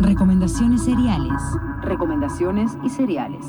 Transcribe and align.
Recomendaciones 0.00 0.84
seriales. 0.84 1.42
Recomendaciones 1.82 2.70
y 2.84 2.90
cereales. 2.90 3.44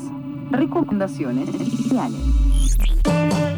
Recomendaciones 0.50 1.48
y 1.48 1.76
cereales. 1.76 3.49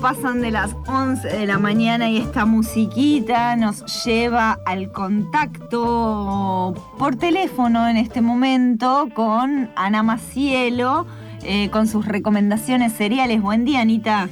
Pasan 0.00 0.40
de 0.40 0.50
las 0.50 0.74
11 0.86 1.28
de 1.28 1.46
la 1.46 1.58
mañana 1.58 2.08
y 2.08 2.16
esta 2.18 2.46
musiquita 2.46 3.54
nos 3.56 4.04
lleva 4.04 4.58
al 4.64 4.90
contacto 4.92 6.74
por 6.98 7.16
teléfono 7.16 7.86
en 7.88 7.96
este 7.98 8.20
momento 8.22 9.08
con 9.14 9.70
Ana 9.76 10.02
Macielo, 10.02 11.06
eh, 11.42 11.68
con 11.70 11.86
sus 11.86 12.06
recomendaciones 12.06 12.92
seriales. 12.94 13.42
Buen 13.42 13.64
día, 13.66 13.80
Anita. 13.80 14.28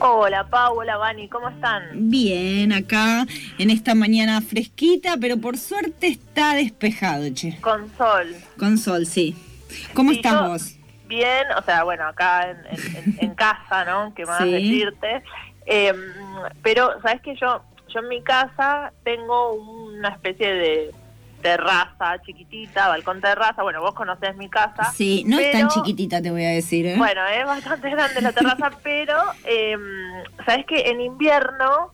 Hola, 0.00 0.48
Pau, 0.48 0.78
hola, 0.78 0.96
Vani, 0.96 1.28
¿cómo 1.28 1.50
están? 1.50 1.82
Bien, 2.08 2.72
acá 2.72 3.26
en 3.58 3.68
esta 3.68 3.94
mañana 3.94 4.40
fresquita, 4.40 5.16
pero 5.20 5.36
por 5.36 5.58
suerte 5.58 6.06
está 6.06 6.54
despejado, 6.54 7.28
che. 7.34 7.58
Con 7.60 7.82
sol. 7.98 8.34
Con 8.58 8.78
sol, 8.78 9.04
sí. 9.04 9.36
¿Cómo 9.92 10.10
Sí, 10.12 10.16
estás 10.16 10.32
yo- 10.32 10.48
vos? 10.48 10.76
Bien, 11.10 11.44
o 11.58 11.62
sea, 11.62 11.82
bueno, 11.82 12.06
acá 12.06 12.48
en, 12.50 13.16
en- 13.18 13.34
casa, 13.34 13.84
¿no? 13.84 14.14
¿Qué 14.14 14.24
más 14.24 14.44
Sí. 14.44 14.52
decirte? 14.52 15.22
Eh, 15.66 15.92
pero, 16.62 17.00
¿sabes 17.02 17.20
que 17.20 17.34
Yo, 17.34 17.62
yo 17.88 17.98
en 17.98 18.08
mi 18.08 18.22
casa 18.22 18.92
tengo 19.02 19.54
una 19.54 20.10
especie 20.10 20.54
de 20.54 20.94
terraza 21.42 22.20
chiquitita, 22.24 22.86
balcón 22.88 23.20
terraza. 23.20 23.62
Bueno, 23.64 23.80
vos 23.80 23.94
conocés 23.94 24.36
mi 24.36 24.48
casa. 24.48 24.84
Sí, 24.92 25.24
no 25.26 25.36
es 25.38 25.50
tan 25.50 25.68
chiquitita, 25.68 26.22
te 26.22 26.30
voy 26.30 26.44
a 26.44 26.50
decir, 26.50 26.86
¿eh? 26.86 26.94
Bueno, 26.96 27.26
es 27.26 27.44
bastante 27.44 27.90
grande 27.90 28.20
la 28.20 28.30
terraza, 28.32 28.70
pero 28.84 29.16
eh, 29.44 29.76
sabes 30.46 30.64
que 30.66 30.90
en 30.90 31.00
invierno 31.00 31.92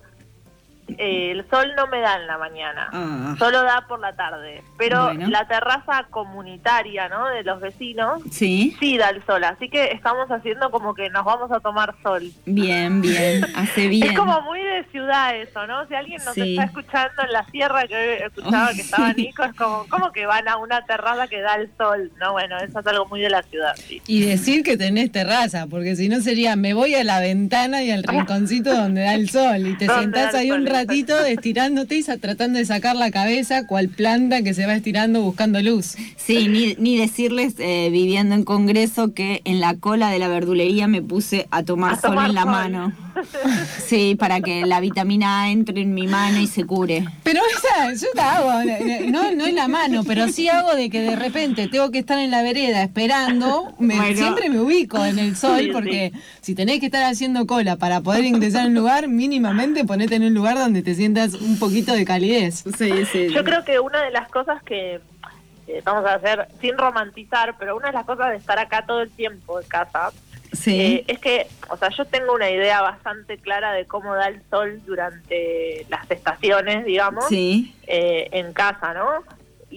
eh, 0.98 1.32
el 1.32 1.48
sol 1.50 1.72
no 1.76 1.86
me 1.88 2.00
da 2.00 2.16
en 2.16 2.26
la 2.26 2.38
mañana, 2.38 2.88
Ah. 2.92 3.34
solo 3.38 3.62
da 3.62 3.86
por 3.88 3.98
la 4.00 4.14
tarde. 4.14 4.62
Pero 4.78 5.04
Bueno. 5.04 5.28
la 5.28 5.46
terraza 5.48 6.06
comunitaria, 6.10 7.08
¿no? 7.08 7.26
De 7.28 7.42
los 7.42 7.60
vecinos 7.60 8.22
Sí, 8.30 8.76
sí 8.78 8.96
da 8.98 9.08
el 9.10 9.24
sol, 9.26 9.42
así 9.44 9.68
que 9.68 9.86
estamos 9.92 10.30
haciendo 10.30 10.70
como 10.70 10.94
que 10.94 11.10
nos 11.10 11.24
vamos 11.24 11.50
a 11.50 11.60
tomar 11.60 11.94
sol. 12.02 12.30
bien, 12.44 13.00
bien, 13.00 13.44
hace 13.56 13.86
bien. 13.88 14.10
Es 14.10 14.18
como 14.18 14.40
muy 14.42 14.60
de 14.62 14.84
ciudad 14.92 15.36
eso, 15.36 15.66
¿no? 15.66 15.86
Si 15.88 15.94
alguien 15.94 16.20
nos 16.24 16.34
Sí. 16.34 16.52
está 16.52 16.64
escuchando 16.64 17.22
en 17.24 17.32
la 17.32 17.44
sierra 17.46 17.86
que 17.86 18.24
escuchaba 18.24 18.68
que 18.74 18.80
estaba 18.82 19.12
Nico, 19.12 19.44
es 19.44 19.54
como, 19.54 19.86
como 19.88 20.12
que 20.12 20.26
van 20.26 20.46
a 20.48 20.56
una 20.56 20.84
terraza 20.84 21.26
que 21.28 21.40
da 21.40 21.54
el 21.56 21.70
sol, 21.76 22.12
¿no? 22.20 22.32
Bueno, 22.32 22.56
eso 22.58 22.78
es 22.80 22.86
algo 22.86 23.06
muy 23.06 23.20
de 23.20 23.30
la 23.30 23.42
ciudad, 23.42 23.74
sí. 23.76 24.00
Y 24.06 24.24
decir 24.24 24.62
que 24.62 24.76
tenés 24.76 25.10
terraza, 25.12 25.66
porque 25.66 25.96
si 25.96 26.08
no 26.08 26.20
sería, 26.20 26.54
me 26.56 26.74
voy 26.74 26.94
a 26.94 27.02
la 27.04 27.20
ventana 27.20 27.82
y 27.82 27.90
al 27.90 28.02
rinconcito 28.04 28.74
donde 28.74 29.02
da 29.02 29.14
el 29.14 29.28
sol, 29.30 29.66
y 29.66 29.76
te 29.76 29.86
sentás 29.88 30.34
ahí 30.34 30.50
un 30.50 30.58
sol, 30.58 30.66
ratito 30.80 31.18
estirándote 31.24 31.96
y 31.96 32.02
tratando 32.02 32.58
de 32.58 32.64
sacar 32.64 32.96
la 32.96 33.10
cabeza, 33.10 33.66
cual 33.66 33.88
planta 33.88 34.42
que 34.42 34.54
se 34.54 34.66
va 34.66 34.74
estirando 34.74 35.22
buscando 35.22 35.60
luz. 35.62 35.96
Sí, 36.16 36.48
ni, 36.48 36.74
ni 36.78 36.96
decirles, 36.96 37.54
eh, 37.58 37.88
viviendo 37.90 38.34
en 38.34 38.44
Congreso, 38.44 39.12
que 39.14 39.40
en 39.44 39.60
la 39.60 39.74
cola 39.76 40.10
de 40.10 40.18
la 40.18 40.28
verdulería 40.28 40.86
me 40.88 41.02
puse 41.02 41.46
a 41.50 41.62
tomar 41.62 41.94
A 41.94 42.00
sol 42.00 42.10
tomar 42.10 42.28
en 42.30 42.34
la 42.34 42.42
sol. 42.42 42.50
mano. 42.50 42.92
Sí, 43.86 44.14
para 44.18 44.40
que 44.40 44.66
la 44.66 44.80
vitamina 44.80 45.42
A 45.42 45.50
entre 45.50 45.80
en 45.80 45.94
mi 45.94 46.06
mano 46.06 46.38
y 46.38 46.46
se 46.46 46.64
cure. 46.64 47.04
Pero 47.22 47.40
esa, 47.56 47.94
yo 47.94 48.08
la 48.14 48.36
hago, 48.36 48.50
no, 49.08 49.32
no 49.32 49.46
en 49.46 49.54
la 49.54 49.68
mano, 49.68 50.04
pero 50.04 50.28
sí 50.28 50.48
hago 50.48 50.74
de 50.74 50.90
que 50.90 51.00
de 51.00 51.16
repente 51.16 51.68
tengo 51.68 51.90
que 51.90 51.98
estar 51.98 52.18
en 52.18 52.30
la 52.30 52.42
vereda 52.42 52.82
esperando, 52.82 53.74
me- 53.78 53.96
Bueno. 53.96 54.18
siempre 54.18 54.50
me 54.50 54.60
ubico 54.60 55.02
en 55.04 55.18
el 55.18 55.36
sol, 55.36 55.60
Sí, 55.60 55.70
porque 55.72 56.12
si 56.42 56.54
tenés 56.54 56.80
que 56.80 56.86
estar 56.86 57.04
haciendo 57.04 57.46
cola 57.46 57.76
para 57.76 58.00
poder 58.02 58.24
ingresar 58.24 58.64
a 58.64 58.66
un 58.66 58.74
lugar, 58.74 59.08
mínimamente 59.08 59.84
ponete 59.84 60.16
en 60.16 60.24
un 60.24 60.34
lugar 60.34 60.58
donde 60.58 60.65
te 60.72 60.94
sientas 60.94 61.34
un 61.34 61.58
poquito 61.58 61.92
de 61.92 62.04
calidez. 62.04 62.64
Sí, 62.76 63.04
sí. 63.06 63.28
Yo 63.32 63.44
creo 63.44 63.64
que 63.64 63.80
una 63.80 64.02
de 64.04 64.10
las 64.10 64.28
cosas 64.28 64.62
que 64.62 65.00
eh, 65.66 65.82
vamos 65.84 66.04
a 66.06 66.14
hacer, 66.14 66.48
sin 66.60 66.76
romantizar, 66.78 67.56
pero 67.58 67.76
una 67.76 67.88
de 67.88 67.92
las 67.94 68.04
cosas 68.06 68.30
de 68.30 68.36
estar 68.36 68.58
acá 68.58 68.84
todo 68.86 69.02
el 69.02 69.10
tiempo 69.10 69.60
en 69.60 69.66
casa, 69.68 70.10
Sí. 70.52 70.80
eh, 70.80 71.04
es 71.08 71.18
que, 71.18 71.46
o 71.68 71.76
sea, 71.76 71.88
yo 71.90 72.04
tengo 72.04 72.32
una 72.32 72.48
idea 72.50 72.80
bastante 72.80 73.36
clara 73.36 73.72
de 73.72 73.84
cómo 73.84 74.14
da 74.14 74.28
el 74.28 74.40
sol 74.48 74.80
durante 74.86 75.84
las 75.90 76.08
estaciones, 76.10 76.84
digamos, 76.86 77.26
sí. 77.28 77.74
eh, 77.86 78.28
en 78.32 78.52
casa, 78.52 78.94
¿no? 78.94 79.24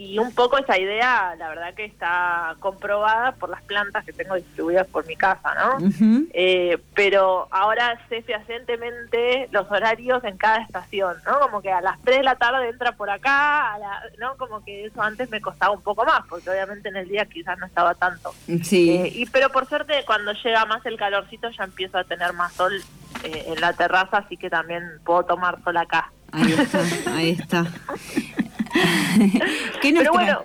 Y 0.02 0.18
un 0.18 0.34
poco 0.34 0.58
esa 0.58 0.78
idea, 0.80 1.36
la 1.38 1.50
verdad 1.50 1.74
que 1.74 1.84
está 1.84 2.56
comprobada 2.60 3.34
por 3.34 3.50
las 3.50 3.62
plantas 3.64 4.06
que 4.06 4.14
tengo 4.14 4.36
distribuidas 4.36 4.88
por 4.88 5.06
mi 5.06 5.18
casa, 5.18 5.54
¿no? 5.56 5.90
Eh, 6.34 6.78
pero 6.96 7.48
ahora 7.52 8.00
sé 8.08 8.22
fehacientemente 8.22 9.50
los 9.52 9.70
horarios 9.70 10.24
en 10.24 10.38
cada 10.38 10.58
estación, 10.64 11.18
¿no? 11.26 11.40
Como 11.42 11.62
que 11.62 11.72
a 11.72 11.82
las 11.82 12.00
3 12.04 12.18
de 12.20 12.24
la 12.24 12.36
tarde 12.36 12.70
entra 12.70 12.94
por 12.94 13.10
acá, 13.10 13.74
a 13.74 13.80
la- 13.80 14.02
¿no? 14.20 14.38
Como 14.38 14.64
que 14.64 14.86
eso 14.86 15.02
antes 15.02 15.30
me 15.30 15.42
costaba 15.42 15.74
un 15.74 15.82
poco 15.82 16.06
más, 16.06 16.22
porque 16.30 16.50
obviamente 16.50 16.88
en 16.88 16.96
el 16.96 17.10
día 17.10 17.26
quizás 17.26 17.58
no 17.60 17.66
estaba 17.66 17.94
tanto. 17.94 18.34
Sí. 18.64 18.92
Eh, 18.92 19.12
y 19.16 19.26
pero 19.26 19.50
por 19.50 19.68
suerte 19.68 20.04
cuando 20.06 20.32
llega 20.32 20.66
más 20.66 20.86
el 20.86 20.98
calorcito 20.98 21.50
ya 21.50 21.66
empiezo 21.66 21.98
a 21.98 22.06
tener 22.06 22.32
más 22.34 22.54
sol 22.54 22.74
eh, 23.26 23.44
en 23.48 23.60
la 23.60 23.74
terraza, 23.74 24.20
así 24.20 24.38
que 24.38 24.50
también 24.50 24.84
puedo 25.04 25.24
tomar 25.26 25.62
sol 25.64 25.76
acá. 25.76 26.12
Ahí 26.32 26.54
está, 26.54 26.80
ahí 27.16 27.30
está. 27.32 27.66
¿Qué 29.82 29.92
nos 29.92 30.04
Pero 30.04 30.14
trae, 30.14 30.26
bueno, 30.34 30.44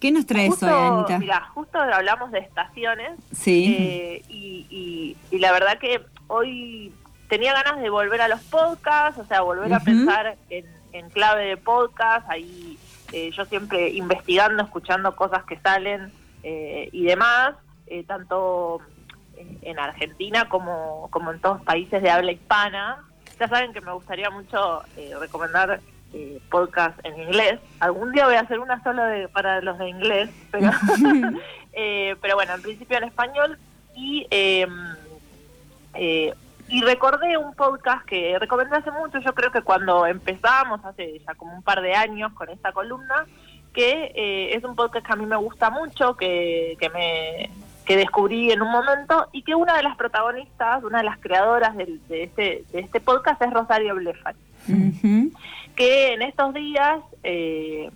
¿qué 0.00 0.10
nos 0.12 0.26
traes 0.26 0.48
hoy, 0.62 0.68
Justo, 0.70 0.96
Anita? 0.98 1.18
mira, 1.18 1.40
justo 1.54 1.78
hablamos 1.78 2.30
de 2.32 2.38
estaciones 2.40 3.12
Sí. 3.32 3.74
eh, 3.78 4.22
y, 4.28 4.66
y- 4.70 5.16
y 5.34 5.38
la 5.38 5.52
verdad 5.52 5.78
que 5.78 6.00
hoy 6.28 6.92
tenía 7.28 7.52
ganas 7.52 7.80
de 7.80 7.90
volver 7.90 8.20
a 8.20 8.28
los 8.28 8.40
podcasts, 8.42 9.20
o 9.20 9.26
sea, 9.26 9.40
volver 9.40 9.72
a 9.74 9.80
pensar 9.80 10.36
en, 10.50 10.64
en 10.92 11.10
clave 11.10 11.44
de 11.46 11.56
podcast, 11.56 12.28
ahí 12.30 12.78
eh, 13.12 13.30
yo 13.32 13.44
siempre 13.46 13.90
investigando, 13.90 14.62
escuchando 14.62 15.14
cosas 15.16 15.44
que 15.44 15.56
salen 15.58 16.12
eh, 16.42 16.88
y 16.92 17.04
demás, 17.04 17.54
eh, 17.86 18.04
tanto 18.04 18.80
en- 19.36 19.58
en 19.62 19.78
Argentina 19.78 20.48
como, 20.48 21.08
como 21.10 21.32
en 21.32 21.40
todos 21.40 21.60
países 21.62 22.02
de 22.02 22.10
habla 22.10 22.32
hispana. 22.32 22.98
Ya 23.38 23.48
saben 23.48 23.72
que 23.72 23.80
me 23.80 23.92
gustaría 23.92 24.30
mucho 24.30 24.82
eh, 24.96 25.12
recomendar 25.20 25.80
eh, 26.16 26.40
podcast 26.50 26.98
en 27.04 27.20
inglés. 27.20 27.60
Algún 27.80 28.10
día 28.12 28.24
voy 28.26 28.36
a 28.36 28.40
hacer 28.40 28.58
una 28.58 28.82
sola 28.82 29.06
de, 29.06 29.28
para 29.28 29.60
los 29.60 29.76
de 29.78 29.88
inglés, 29.88 30.30
pero, 30.50 30.70
eh, 31.74 32.16
pero 32.22 32.34
bueno, 32.36 32.54
en 32.54 32.62
principio 32.62 32.96
en 32.98 33.04
español. 33.04 33.58
Y, 33.94 34.26
eh, 34.30 34.66
eh, 35.94 36.32
y 36.68 36.82
recordé 36.82 37.36
un 37.36 37.54
podcast 37.54 38.04
que 38.06 38.38
recomendé 38.38 38.76
hace 38.76 38.90
mucho, 38.90 39.18
yo 39.20 39.34
creo 39.34 39.50
que 39.52 39.62
cuando 39.62 40.06
empezamos, 40.06 40.84
hace 40.84 41.20
ya 41.26 41.34
como 41.34 41.54
un 41.54 41.62
par 41.62 41.80
de 41.80 41.94
años 41.94 42.32
con 42.32 42.48
esta 42.50 42.72
columna, 42.72 43.24
que 43.72 44.12
eh, 44.14 44.54
es 44.56 44.64
un 44.64 44.74
podcast 44.74 45.06
que 45.06 45.12
a 45.12 45.16
mí 45.16 45.26
me 45.26 45.36
gusta 45.36 45.70
mucho, 45.70 46.16
que, 46.16 46.76
que 46.80 46.88
me 46.90 47.50
que 47.84 47.96
descubrí 47.96 48.50
en 48.50 48.62
un 48.62 48.72
momento 48.72 49.28
y 49.30 49.42
que 49.42 49.54
una 49.54 49.76
de 49.76 49.84
las 49.84 49.96
protagonistas, 49.96 50.82
una 50.82 50.98
de 50.98 51.04
las 51.04 51.18
creadoras 51.20 51.76
del- 51.76 52.00
de, 52.08 52.24
este, 52.24 52.64
de 52.72 52.80
este 52.80 53.00
podcast 53.00 53.40
es 53.42 53.52
Rosario 53.52 53.94
Blefari 53.94 54.36
Ujú. 54.68 55.30
Que 55.76 56.14
en 56.14 56.22
estos 56.22 56.52
días 56.54 57.00
eh, 57.22 57.90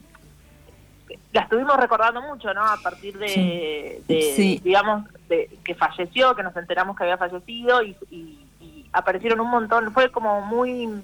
la 1.32 1.42
estuvimos 1.42 1.76
recordando 1.76 2.20
mucho, 2.22 2.52
¿no? 2.54 2.62
A 2.64 2.76
partir 2.82 3.18
de, 3.18 3.28
Sí. 3.28 4.04
de, 4.14 4.22
Sí. 4.36 4.60
digamos, 4.62 5.04
de 5.28 5.48
que 5.64 5.74
falleció, 5.74 6.34
que 6.36 6.42
nos 6.42 6.56
enteramos 6.56 6.96
que 6.96 7.04
había 7.04 7.18
fallecido 7.18 7.82
y, 7.82 7.96
y- 8.10 8.46
y 8.60 8.86
aparecieron 8.92 9.40
un 9.40 9.50
montón. 9.50 9.92
Fue 9.92 10.10
como 10.10 10.40
muy, 10.42 11.02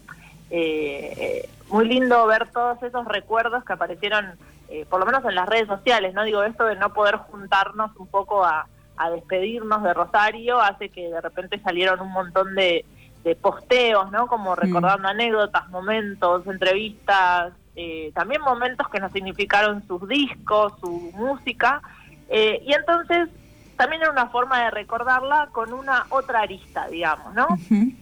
eh, 0.51 1.49
muy 1.69 1.89
lindo 1.89 2.27
ver 2.27 2.49
todos 2.53 2.81
esos 2.83 3.05
recuerdos 3.07 3.65
que 3.65 3.73
aparecieron, 3.73 4.37
eh, 4.69 4.85
por 4.89 5.01
lo 5.01 5.07
menos 5.07 5.25
en 5.25 5.35
las 5.35 5.49
redes 5.49 5.67
sociales, 5.67 6.15
¿no? 6.15 6.25
Digo, 6.25 6.43
esto 6.43 6.65
de 6.67 6.77
no 6.77 6.93
poder 6.93 7.17
juntarnos 7.17 7.97
un 7.97 8.07
poco 8.07 8.45
a, 8.45 8.67
a 8.97 9.11
despedirnos 9.11 9.83
de 9.83 9.95
Rosario 9.95 10.61
hace 10.61 10.89
que 10.89 11.09
de 11.09 11.21
repente 11.21 11.59
salieron 11.61 12.01
un 12.01 12.13
montón 12.13 12.55
de, 12.55 12.85
de 13.27 13.35
posteos, 13.35 14.13
¿no? 14.13 14.29
Como 14.29 14.55
recordando 14.55 15.09
anécdotas, 15.09 15.69
momentos, 15.71 16.47
entrevistas, 16.47 17.53
eh, 17.75 18.13
también 18.15 18.41
momentos 18.41 18.89
que 18.89 19.01
nos 19.01 19.11
significaron 19.11 19.85
sus 19.89 20.07
discos, 20.07 20.75
su 20.81 21.11
música. 21.13 21.83
Eh, 22.29 22.63
y 22.65 22.73
entonces 22.73 23.29
también 23.77 24.03
era 24.03 24.13
una 24.13 24.29
forma 24.29 24.63
de 24.63 24.71
recordarla 24.71 25.49
con 25.51 25.73
una 25.73 26.07
otra 26.11 26.43
arista, 26.43 26.87
digamos, 26.87 27.35
¿no? 27.35 27.49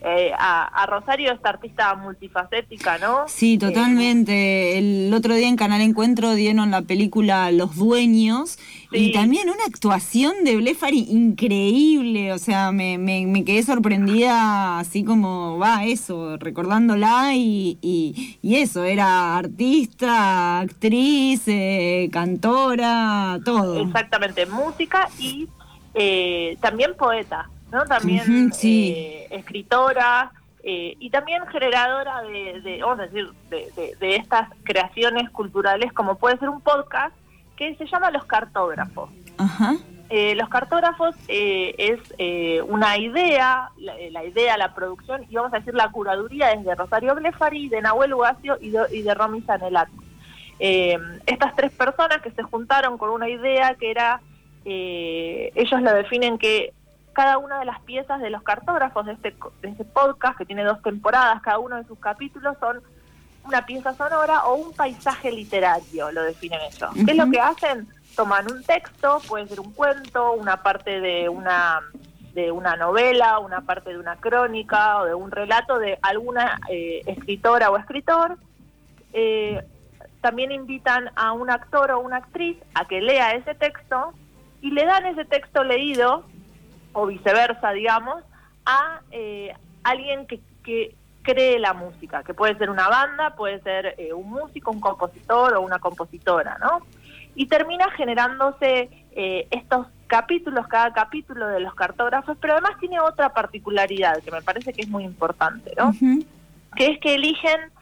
Eh, 0.02 0.30
a, 0.38 0.66
a 0.66 0.86
Rosario, 0.86 1.32
esta 1.32 1.48
artista 1.48 1.94
multifacética, 1.94 2.98
¿no? 2.98 3.24
Sí, 3.26 3.56
totalmente. 3.56 4.76
El 4.76 5.12
otro 5.14 5.34
día 5.34 5.48
en 5.48 5.56
Canal 5.56 5.80
Encuentro 5.80 6.34
dieron 6.34 6.70
la 6.70 6.82
película 6.82 7.50
Los 7.50 7.76
Dueños 7.76 8.58
y 8.94 9.12
también 9.12 9.48
una 9.50 9.64
actuación 9.66 10.44
de 10.44 10.56
Blefari 10.56 11.06
increíble. 11.10 12.32
O 12.32 12.38
sea, 12.38 12.72
me, 12.72 12.98
me, 12.98 13.26
me 13.26 13.44
quedé 13.44 13.62
sorprendida 13.62 14.78
así 14.78 15.04
como 15.04 15.58
va 15.58 15.84
eso, 15.84 16.36
recordándola 16.36 17.34
y, 17.34 17.78
y, 17.82 18.38
y 18.42 18.56
eso, 18.56 18.84
era 18.84 19.36
artista, 19.36 20.60
actriz, 20.60 21.42
eh, 21.46 22.08
cantora, 22.12 23.38
todo. 23.44 23.80
Exactamente, 23.82 24.46
música 24.46 25.08
y 25.18 25.48
eh, 25.94 26.56
también 26.60 26.92
poeta, 26.96 27.48
¿no? 27.72 27.84
También 27.84 28.52
sí. 28.52 28.92
eh, 28.96 29.28
escritora 29.30 30.32
eh, 30.62 30.96
y 30.98 31.10
también 31.10 31.46
generadora 31.52 32.22
de, 32.22 32.60
de, 32.62 32.80
vamos 32.82 33.00
a 33.00 33.02
decir, 33.02 33.28
de, 33.50 33.70
de- 33.76 33.96
de 34.00 34.16
estas 34.16 34.48
creaciones 34.62 35.28
culturales, 35.30 35.92
como 35.92 36.16
puede 36.16 36.38
ser 36.38 36.48
un 36.48 36.60
podcast 36.60 37.14
que 37.56 37.74
se 37.76 37.86
llama 37.86 38.10
Los 38.10 38.24
Cartógrafos. 38.24 39.10
Ajá. 39.38 39.74
Eh, 40.10 40.34
los 40.34 40.48
cartógrafos 40.50 41.16
eh, 41.28 41.74
es 41.78 41.98
eh, 42.18 42.60
una 42.68 42.98
idea, 42.98 43.70
la, 43.78 43.96
eh, 43.98 44.10
la 44.10 44.22
idea, 44.22 44.56
la 44.58 44.74
producción 44.74 45.24
y 45.28 45.34
vamos 45.34 45.52
a 45.54 45.58
decir 45.58 45.74
la 45.74 45.90
curaduría 45.90 46.52
es 46.52 46.62
de 46.62 46.74
Rosario 46.74 47.14
Blefari, 47.14 47.70
de 47.70 47.80
Nahuel 47.80 48.12
Ugacio 48.12 48.58
y 48.60 48.70
de, 48.70 48.84
y 48.92 49.02
de 49.02 49.14
Romy 49.14 49.40
Sanelato. 49.42 49.92
Eh, 50.60 50.98
estas 51.26 51.56
tres 51.56 51.72
personas 51.72 52.20
que 52.22 52.30
se 52.30 52.42
juntaron 52.42 52.98
con 52.98 53.10
una 53.10 53.28
idea 53.28 53.74
que 53.74 53.90
era, 53.90 54.20
eh, 54.64 55.50
ellos 55.54 55.80
lo 55.80 55.92
definen 55.94 56.38
que 56.38 56.74
cada 57.14 57.38
una 57.38 57.58
de 57.60 57.64
las 57.64 57.80
piezas 57.80 58.20
de 58.20 58.30
los 58.30 58.42
cartógrafos 58.42 59.06
de 59.06 59.12
este, 59.12 59.34
de 59.62 59.68
este 59.68 59.84
podcast, 59.84 60.36
que 60.36 60.44
tiene 60.44 60.64
dos 60.64 60.82
temporadas, 60.82 61.40
cada 61.42 61.58
uno 61.58 61.76
de 61.76 61.84
sus 61.84 61.98
capítulos 61.98 62.56
son 62.60 62.82
una 63.44 63.64
pieza 63.66 63.94
sonora 63.94 64.46
o 64.46 64.54
un 64.54 64.72
paisaje 64.72 65.30
literario, 65.30 66.10
lo 66.12 66.22
definen 66.22 66.60
ellos. 66.62 66.90
¿Qué 66.94 67.12
es 67.12 67.16
lo 67.16 67.30
que 67.30 67.40
hacen? 67.40 67.88
Toman 68.16 68.50
un 68.50 68.62
texto, 68.62 69.20
puede 69.28 69.48
ser 69.48 69.60
un 69.60 69.72
cuento, 69.72 70.32
una 70.32 70.62
parte 70.62 71.00
de 71.00 71.28
una 71.28 71.80
de 72.32 72.50
una 72.50 72.74
novela, 72.74 73.38
una 73.38 73.60
parte 73.60 73.90
de 73.90 73.98
una 73.98 74.16
crónica 74.16 74.98
o 74.98 75.04
de 75.04 75.14
un 75.14 75.30
relato 75.30 75.78
de 75.78 75.98
alguna 76.02 76.58
eh, 76.68 77.02
escritora 77.06 77.70
o 77.70 77.76
escritor. 77.76 78.38
Eh, 79.12 79.62
también 80.20 80.50
invitan 80.50 81.10
a 81.14 81.32
un 81.32 81.48
actor 81.48 81.92
o 81.92 82.00
una 82.00 82.16
actriz 82.16 82.56
a 82.74 82.86
que 82.86 83.00
lea 83.00 83.32
ese 83.34 83.54
texto 83.54 84.14
y 84.60 84.70
le 84.70 84.84
dan 84.84 85.06
ese 85.06 85.24
texto 85.24 85.62
leído, 85.62 86.24
o 86.94 87.06
viceversa, 87.06 87.72
digamos, 87.72 88.24
a 88.64 89.00
eh, 89.10 89.54
alguien 89.82 90.26
que, 90.26 90.40
que 90.64 90.94
cree 91.24 91.58
la 91.58 91.72
música, 91.72 92.22
que 92.22 92.34
puede 92.34 92.56
ser 92.56 92.70
una 92.70 92.88
banda, 92.88 93.34
puede 93.34 93.60
ser 93.62 93.96
eh, 93.98 94.12
un 94.12 94.30
músico, 94.30 94.70
un 94.70 94.80
compositor 94.80 95.54
o 95.54 95.62
una 95.62 95.80
compositora, 95.80 96.56
¿no? 96.60 96.86
Y 97.34 97.46
termina 97.46 97.90
generándose 97.90 98.90
eh, 99.10 99.48
estos 99.50 99.88
capítulos, 100.06 100.68
cada 100.68 100.92
capítulo 100.92 101.48
de 101.48 101.58
los 101.58 101.74
cartógrafos, 101.74 102.36
pero 102.40 102.52
además 102.52 102.78
tiene 102.78 103.00
otra 103.00 103.30
particularidad 103.32 104.22
que 104.22 104.30
me 104.30 104.42
parece 104.42 104.72
que 104.72 104.82
es 104.82 104.88
muy 104.88 105.02
importante, 105.02 105.72
¿no? 105.76 105.92
Que 106.76 106.86
es 106.92 107.00
que 107.00 107.14
eligen 107.14 107.72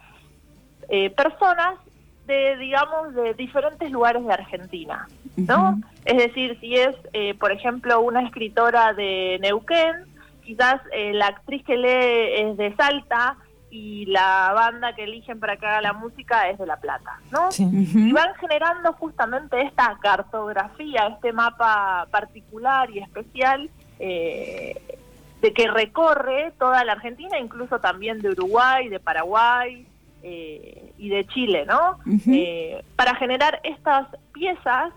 eh, 0.89 1.09
personas 1.11 1.75
de, 2.25 2.57
digamos, 2.57 3.13
de 3.13 3.33
diferentes 3.33 3.91
lugares 3.91 4.25
de 4.25 4.33
Argentina, 4.33 5.07
¿no? 5.35 5.79
Es 6.05 6.17
decir, 6.17 6.57
si 6.59 6.75
es, 6.75 6.95
eh, 7.11 7.33
por 7.35 7.51
ejemplo, 7.51 7.99
una 8.01 8.21
escritora 8.21 8.93
de 8.93 9.37
Neuquén, 9.41 10.05
quizás 10.45 10.81
eh, 10.91 11.13
la 11.13 11.27
actriz 11.27 11.63
que 11.63 11.77
lee 11.77 12.49
es 12.49 12.57
de 12.57 12.75
Salta 12.75 13.37
y 13.73 14.05
la 14.05 14.51
banda 14.53 14.93
que 14.93 15.03
eligen 15.03 15.39
para 15.39 15.57
que 15.57 15.65
haga 15.65 15.81
la 15.81 15.93
música 15.93 16.47
es 16.49 16.59
de 16.59 16.67
La 16.67 16.77
Plata, 16.77 17.19
¿no? 17.31 17.51
Sí. 17.51 17.67
Y 17.95 18.11
van 18.11 18.35
generando 18.35 18.93
justamente 18.93 19.59
esta 19.63 19.97
cartografía, 19.99 21.07
este 21.07 21.33
mapa 21.33 22.07
particular 22.11 22.91
y 22.91 22.99
especial 22.99 23.71
eh, 23.97 24.75
de 25.41 25.53
que 25.53 25.67
recorre 25.67 26.53
toda 26.59 26.85
la 26.85 26.93
Argentina, 26.93 27.39
incluso 27.39 27.79
también 27.79 28.19
de 28.19 28.29
Uruguay, 28.29 28.89
de 28.89 28.99
Paraguay 28.99 29.87
eh, 30.21 30.93
y 30.97 31.09
de 31.09 31.25
Chile, 31.25 31.65
¿no? 31.65 31.97
Eh, 32.27 32.83
para 32.95 33.15
generar 33.15 33.59
estas 33.63 34.07
piezas, 34.33 34.93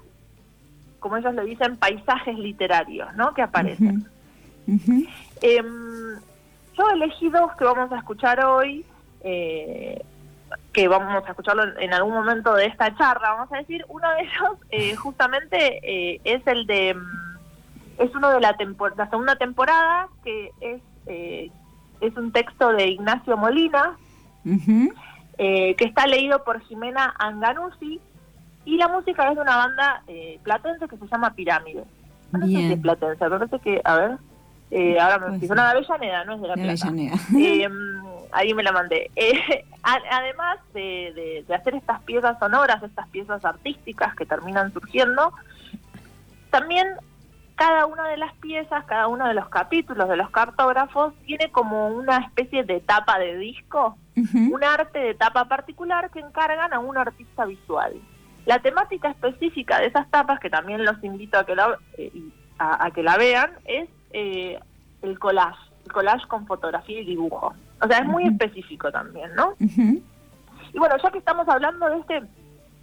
como 1.01 1.17
ellos 1.17 1.35
le 1.35 1.45
dicen, 1.47 1.77
paisajes 1.79 2.39
literarios, 2.39 3.09
¿no? 3.17 3.33
Que 3.33 3.43
aparecen. 3.43 4.07
Ujú. 4.69 5.07
Em, 5.43 6.17
yo 6.77 6.89
elegí 6.91 7.29
dos 7.31 7.55
que 7.57 7.65
vamos 7.65 7.91
a 7.93 7.99
escuchar 7.99 8.45
hoy, 8.45 8.85
eh, 9.23 10.03
que 10.73 10.89
vamos 10.89 11.13
a 11.15 11.29
escucharlo 11.31 11.79
en, 11.79 11.93
algún 11.95 12.15
momento 12.15 12.55
de 12.55 12.67
esta 12.67 12.95
charla, 12.97 13.33
vamos 13.33 13.53
a 13.53 13.59
decir. 13.59 13.85
Uno 13.89 14.09
de 14.11 14.21
ellos, 14.23 14.59
eh, 14.71 14.95
justamente, 14.97 15.81
eh, 15.83 16.21
es 16.25 16.47
el 16.47 16.67
de. 16.67 16.95
mm, 16.95 17.37
Es 17.99 18.15
uno 18.15 18.29
de 18.31 18.41
la, 18.41 18.57
tempor- 18.57 18.95
la 18.97 19.09
segunda 19.09 19.37
temporada, 19.37 20.09
que 20.23 20.51
es, 20.61 20.83
eh, 21.07 21.51
es 22.01 22.17
un 22.17 22.31
texto 22.31 22.73
de 22.73 22.89
Ignacio 22.89 23.37
Molina, 23.39 23.97
eh, 25.39 25.75
que 25.77 25.85
está 25.87 26.07
leído 26.07 26.45
por 26.45 26.61
Jimena 26.61 27.15
Anganuzzi, 27.19 28.01
y 28.67 28.77
la 28.77 28.89
música 28.89 29.29
es 29.31 29.35
de 29.37 29.41
una 29.43 29.57
banda 29.57 30.03
eh, 30.09 30.39
platense 30.43 30.89
que 30.89 30.97
se 30.99 31.07
llama 31.09 31.33
Pirámide. 31.35 31.85
No 32.33 32.41
sé 32.41 32.47
si 32.47 32.73
es 32.75 32.81
platense, 32.81 33.25
me 33.25 33.31
parece 33.39 33.59
que, 33.61 33.81
a 33.85 33.97
ver, 33.97 34.19
eh, 34.71 34.99
ahora 35.01 35.19
me 35.19 35.39
fijo, 35.41 35.55
no, 35.55 35.63
de 35.63 35.69
Avellaneda, 35.71 36.25
no 36.25 36.35
es 36.35 36.41
de 36.43 36.49
La 36.49 36.55
Plata. 36.55 36.73
Eh, 37.39 37.69
ahí 38.33 38.53
me 38.55 38.63
la 38.63 38.73
mandé. 38.73 39.11
Eh, 39.17 39.65
a- 39.83 40.01
además 40.19 40.59
de, 40.75 41.13
de- 41.15 41.45
de 41.47 41.55
hacer 41.55 41.75
estas 41.75 42.01
piezas 42.03 42.39
sonoras, 42.39 42.83
estas 42.83 43.09
piezas 43.09 43.45
artísticas 43.45 44.15
que 44.17 44.27
terminan 44.27 44.73
surgiendo, 44.73 45.33
también 46.51 46.87
cada 47.55 47.87
una 47.87 48.09
de 48.09 48.17
las 48.19 48.35
piezas, 48.35 48.85
cada 48.85 49.07
uno 49.09 49.27
de 49.27 49.35
los 49.35 49.49
capítulos 49.49 50.09
de 50.09 50.17
los 50.17 50.31
cartógrafos 50.31 51.15
tiene 51.25 51.51
como 51.51 51.89
una 51.89 52.19
especie 52.19 52.65
de 52.65 52.81
tapa 52.81 53.19
de 53.19 53.37
disco, 53.39 53.97
un 54.53 54.63
arte 54.65 54.99
de 54.99 55.15
tapa 55.15 55.47
particular 55.47 56.11
que 56.11 56.21
encargan 56.21 56.73
a 56.75 56.79
un 56.79 56.97
artista 56.99 57.45
visual. 57.47 57.95
La 58.45 58.59
temática 58.61 59.09
específica 59.11 59.81
de 59.81 59.87
esas 59.87 60.09
tapas, 60.11 60.39
que 60.41 60.51
también 60.51 60.85
los 60.85 61.03
invito 61.03 61.39
a 61.39 61.45
que 61.47 61.55
la, 61.57 61.79
eh, 61.99 62.13
a, 62.59 62.87
a 62.87 62.91
que 62.91 63.03
la 63.03 63.17
vean, 63.17 63.51
es 63.65 63.89
eh, 64.19 64.59
el 65.03 65.19
collage, 65.19 65.59
el 65.85 65.93
collage 65.93 66.27
con 66.27 66.47
fotografía 66.47 67.01
y 67.01 67.05
dibujo. 67.05 67.53
O 67.83 67.87
sea, 67.87 67.99
es 67.99 68.07
muy 68.07 68.25
específico 68.27 68.91
también, 68.91 69.35
¿no? 69.35 69.53
Y 69.59 70.79
bueno, 70.79 70.97
ya 71.03 71.11
que 71.11 71.19
estamos 71.19 71.47
hablando 71.49 71.87
de 71.91 71.99
este 71.99 72.23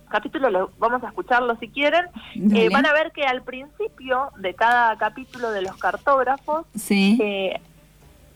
capítulo, 0.10 0.50
lo- 0.52 0.72
vamos 0.78 1.04
a 1.04 1.08
escucharlo 1.08 1.56
si 1.58 1.70
quieren. 1.70 2.06
Eh, 2.36 2.70
van 2.72 2.86
a 2.86 2.94
ver 2.94 3.12
que 3.12 3.24
al 3.24 3.42
principio 3.42 4.30
de 4.38 4.54
cada 4.54 4.96
capítulo 4.98 5.50
de 5.52 5.64
los 5.64 5.76
cartógrafos, 5.78 6.66
Sí. 6.76 7.18
eh, 7.22 7.60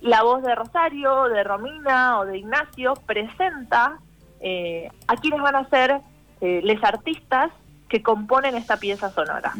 la 0.01 0.24
voz 0.24 0.41
de 0.43 0.55
Rosario, 0.55 1.25
de 1.25 1.43
Romina 1.43 2.19
o 2.19 2.25
de 2.25 2.39
Ignacio 2.39 2.93
presenta 3.05 4.00
eh, 4.39 4.89
a 5.07 5.15
quienes 5.17 5.41
van 5.41 5.55
a 5.55 5.69
ser 5.69 6.01
eh, 6.41 6.62
les 6.63 6.83
artistas 6.83 7.51
que 7.89 8.01
componen 8.03 8.55
esta 8.55 8.77
pieza 8.77 9.10
sonora. 9.12 9.53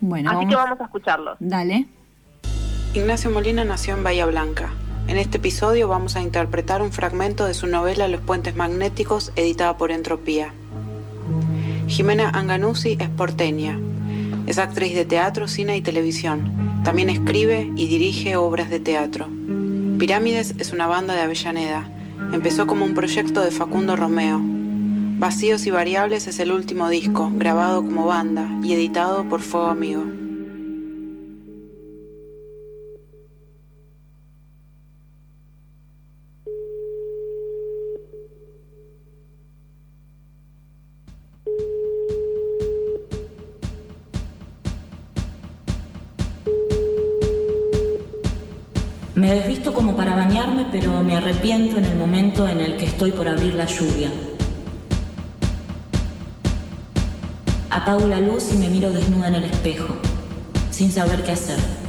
Bueno, 0.00 0.30
Así 0.30 0.36
vamos. 0.36 0.50
que 0.50 0.56
vamos 0.56 0.80
a 0.80 0.84
escucharlos. 0.84 1.36
Dale. 1.40 1.86
Ignacio 2.92 3.30
Molina 3.30 3.64
nació 3.64 3.94
en 3.94 4.02
Bahía 4.02 4.26
Blanca. 4.26 4.72
En 5.06 5.16
este 5.16 5.36
episodio 5.36 5.86
vamos 5.86 6.16
a 6.16 6.22
interpretar 6.22 6.82
un 6.82 6.90
fragmento 6.90 7.46
de 7.46 7.54
su 7.54 7.68
novela 7.68 8.08
Los 8.08 8.20
puentes 8.20 8.56
magnéticos, 8.56 9.30
editada 9.36 9.76
por 9.76 9.92
Entropía. 9.92 10.52
Jimena 11.86 12.30
Anganuzzi 12.30 12.96
es 12.98 13.08
porteña. 13.08 13.78
Es 14.48 14.58
actriz 14.58 14.96
de 14.96 15.04
teatro, 15.04 15.46
cine 15.46 15.76
y 15.76 15.82
televisión. 15.82 16.82
También 16.82 17.10
escribe 17.10 17.70
y 17.76 17.86
dirige 17.86 18.34
obras 18.34 18.70
de 18.70 18.80
teatro. 18.80 19.28
Pirámides 20.00 20.56
es 20.58 20.72
una 20.72 20.88
banda 20.88 21.14
de 21.14 21.20
Avellaneda. 21.20 21.88
Empezó 22.32 22.66
como 22.66 22.84
un 22.84 22.94
proyecto 22.94 23.40
de 23.40 23.52
Facundo 23.52 23.94
Romeo. 23.94 24.40
Vacíos 24.42 25.64
y 25.64 25.70
Variables 25.70 26.26
es 26.26 26.40
el 26.40 26.50
último 26.50 26.88
disco, 26.88 27.30
grabado 27.36 27.84
como 27.84 28.06
banda 28.06 28.48
y 28.64 28.72
editado 28.72 29.28
por 29.28 29.42
Fuego 29.42 29.68
Amigo. 29.68 30.19
Pero 50.80 51.02
me 51.02 51.14
arrepiento 51.14 51.76
en 51.76 51.84
el 51.84 51.96
momento 51.96 52.48
en 52.48 52.58
el 52.60 52.76
que 52.78 52.86
estoy 52.86 53.12
por 53.12 53.28
abrir 53.28 53.54
la 53.54 53.66
lluvia. 53.66 54.10
Apago 57.68 58.06
la 58.06 58.18
luz 58.18 58.50
y 58.54 58.56
me 58.56 58.70
miro 58.70 58.90
desnuda 58.90 59.28
en 59.28 59.34
el 59.36 59.44
espejo. 59.44 59.94
sin 60.70 60.90
saber 60.90 61.22
qué 61.22 61.32
hacer. 61.32 61.79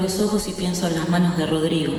Los 0.00 0.20
ojos 0.20 0.48
y 0.48 0.52
pienso 0.52 0.88
en 0.88 0.96
las 0.96 1.08
manos 1.10 1.36
de 1.36 1.46
Rodrigo. 1.46 1.92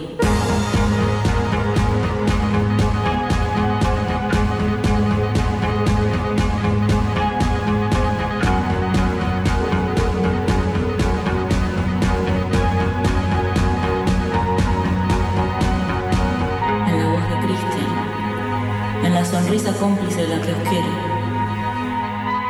en 16.87 16.97
la 16.97 17.05
voz 17.09 17.29
de 17.29 17.37
Cristian, 17.45 19.05
en 19.05 19.13
la 19.13 19.23
sonrisa 19.23 19.71
cómplice 19.73 20.23
de 20.23 20.27
la 20.35 20.41
que 20.41 20.51
os 20.51 20.67
quiero, 20.67 20.87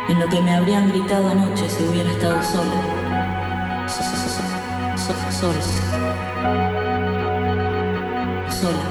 en 0.07 0.19
lo 0.19 0.27
que 0.29 0.41
me 0.41 0.55
habrían 0.55 0.89
gritado 0.89 1.27
anoche 1.27 1.69
si 1.69 1.83
hubiera 1.83 2.09
estado 2.11 2.41
solo. 2.41 3.03
So- 5.05 5.13
so- 5.13 5.31
so- 5.31 5.53
so- 5.53 5.81
Solo. 8.49 8.71
Sola. 8.71 8.85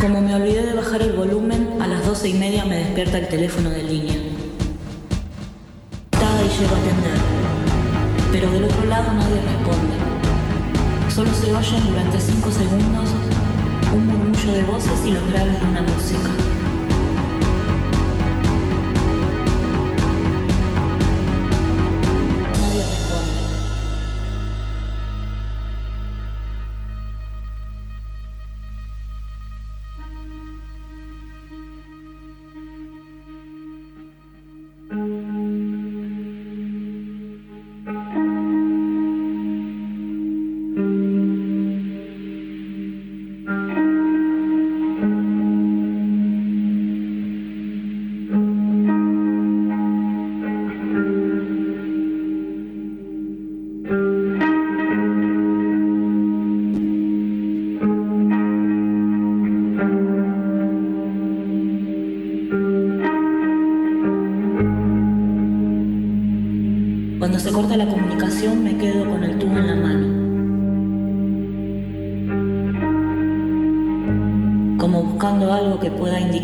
Como 0.00 0.20
me 0.20 0.34
olvidé 0.36 0.62
de 0.66 0.74
bajar 0.74 1.02
el 1.02 1.12
volumen, 1.14 1.78
a 1.80 1.86
las 1.88 2.06
doce 2.06 2.28
y 2.28 2.34
media 2.34 2.64
me 2.64 2.76
despierta 2.76 3.18
el 3.18 3.28
teléfono 3.28 3.70
de 3.70 3.82
línea. 3.82 4.16
Tada 6.10 6.42
y 6.42 6.48
llego 6.60 6.74
a 6.76 6.78
atender, 6.78 7.18
pero 8.30 8.50
del 8.52 8.64
otro 8.64 8.84
lado 8.86 9.12
nadie 9.14 9.40
responde. 9.42 9.96
Solo 11.12 11.30
se 11.34 11.52
oyen 11.52 11.88
durante 11.90 12.20
cinco 12.20 12.50
segundos 12.52 13.08
un 13.94 14.06
murmullo 14.06 14.52
de 14.52 14.62
voces 14.62 15.00
y 15.06 15.10
los 15.10 15.26
graves 15.32 15.60
de 15.60 15.66
una 15.66 15.82
música. 15.82 16.30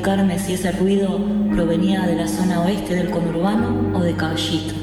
Indicarme 0.02 0.36
si 0.36 0.54
ese 0.54 0.72
ruido 0.72 1.20
provenía 1.52 2.04
de 2.08 2.16
la 2.16 2.26
zona 2.26 2.62
oeste 2.62 2.92
del 2.96 3.10
conurbano 3.10 3.96
o 3.96 4.00
de 4.00 4.16
Caballito. 4.16 4.74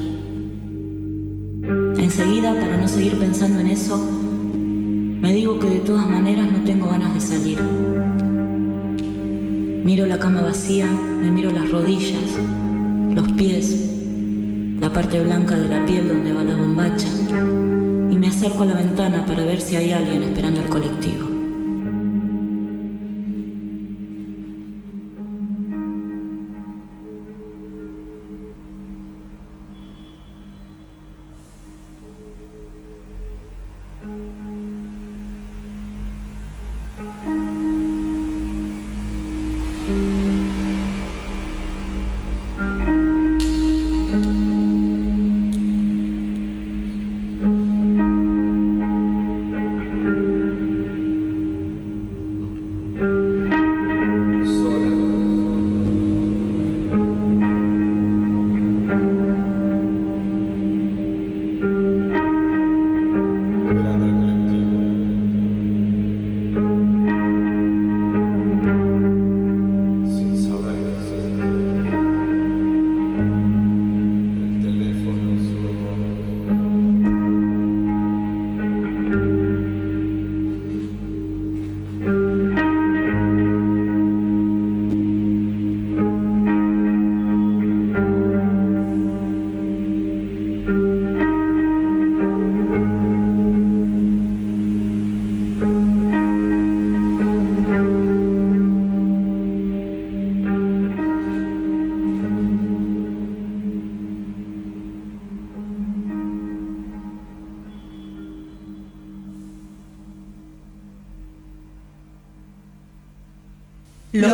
Enseguida, 2.02 2.54
para 2.54 2.78
no 2.78 2.88
seguir 2.88 3.20
pensando 3.20 3.60
en 3.60 3.68
eso, 3.68 3.98
me 3.98 5.34
digo 5.34 5.60
que 5.60 5.72
de 5.72 5.80
todas 5.80 6.08
maneras 6.08 6.50
no 6.50 6.64
tengo 6.64 6.88
ganas 6.88 7.14
de 7.14 7.20
salir. 7.20 7.60
Miro 9.84 10.06
la 10.06 10.18
cama 10.20 10.42
vacía, 10.42 10.86
me 10.86 11.30
miro 11.30 11.52
las 11.52 11.70
rodillas, 11.70 12.40
los 13.14 13.30
pies, 13.34 13.76
la 14.80 14.94
parte 14.94 15.22
blanca 15.22 15.58
de 15.58 15.68
la 15.68 15.86
piel 15.86 16.08
donde 16.08 16.32
va 16.32 16.44
la 16.46 16.56
bombacha, 16.56 17.10
y 18.10 18.16
me 18.16 18.28
acerco 18.28 18.64
a 18.64 18.68
la 18.68 18.76
ventana 18.76 19.26
para 19.26 19.44
ver 19.44 19.60
si 19.60 19.76
hay 19.76 19.92
alguien 19.92 20.24
esperando 20.24 20.62
el 20.62 20.68
colectivo. 20.68 21.29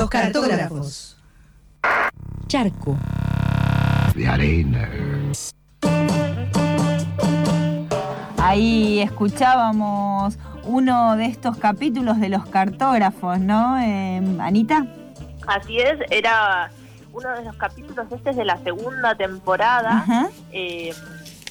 Los 0.05 0.11
cartógrafos. 0.11 1.17
Charco. 2.45 2.95
de 4.13 4.27
arena. 4.27 4.87
Ahí 8.37 9.01
escuchábamos 9.01 10.37
uno 10.63 11.15
de 11.15 11.25
estos 11.25 11.57
capítulos 11.57 12.19
de 12.19 12.29
los 12.29 12.45
cartógrafos, 12.45 13.39
¿no, 13.39 13.79
eh, 13.79 14.21
Anita? 14.39 14.85
Así 15.47 15.79
es, 15.79 15.97
era 16.11 16.69
uno 17.11 17.31
de 17.31 17.43
los 17.43 17.55
capítulos 17.55 18.05
este 18.11 18.29
es 18.29 18.35
de 18.35 18.45
la 18.45 18.59
segunda 18.59 19.15
temporada, 19.15 20.05
eh, 20.51 20.93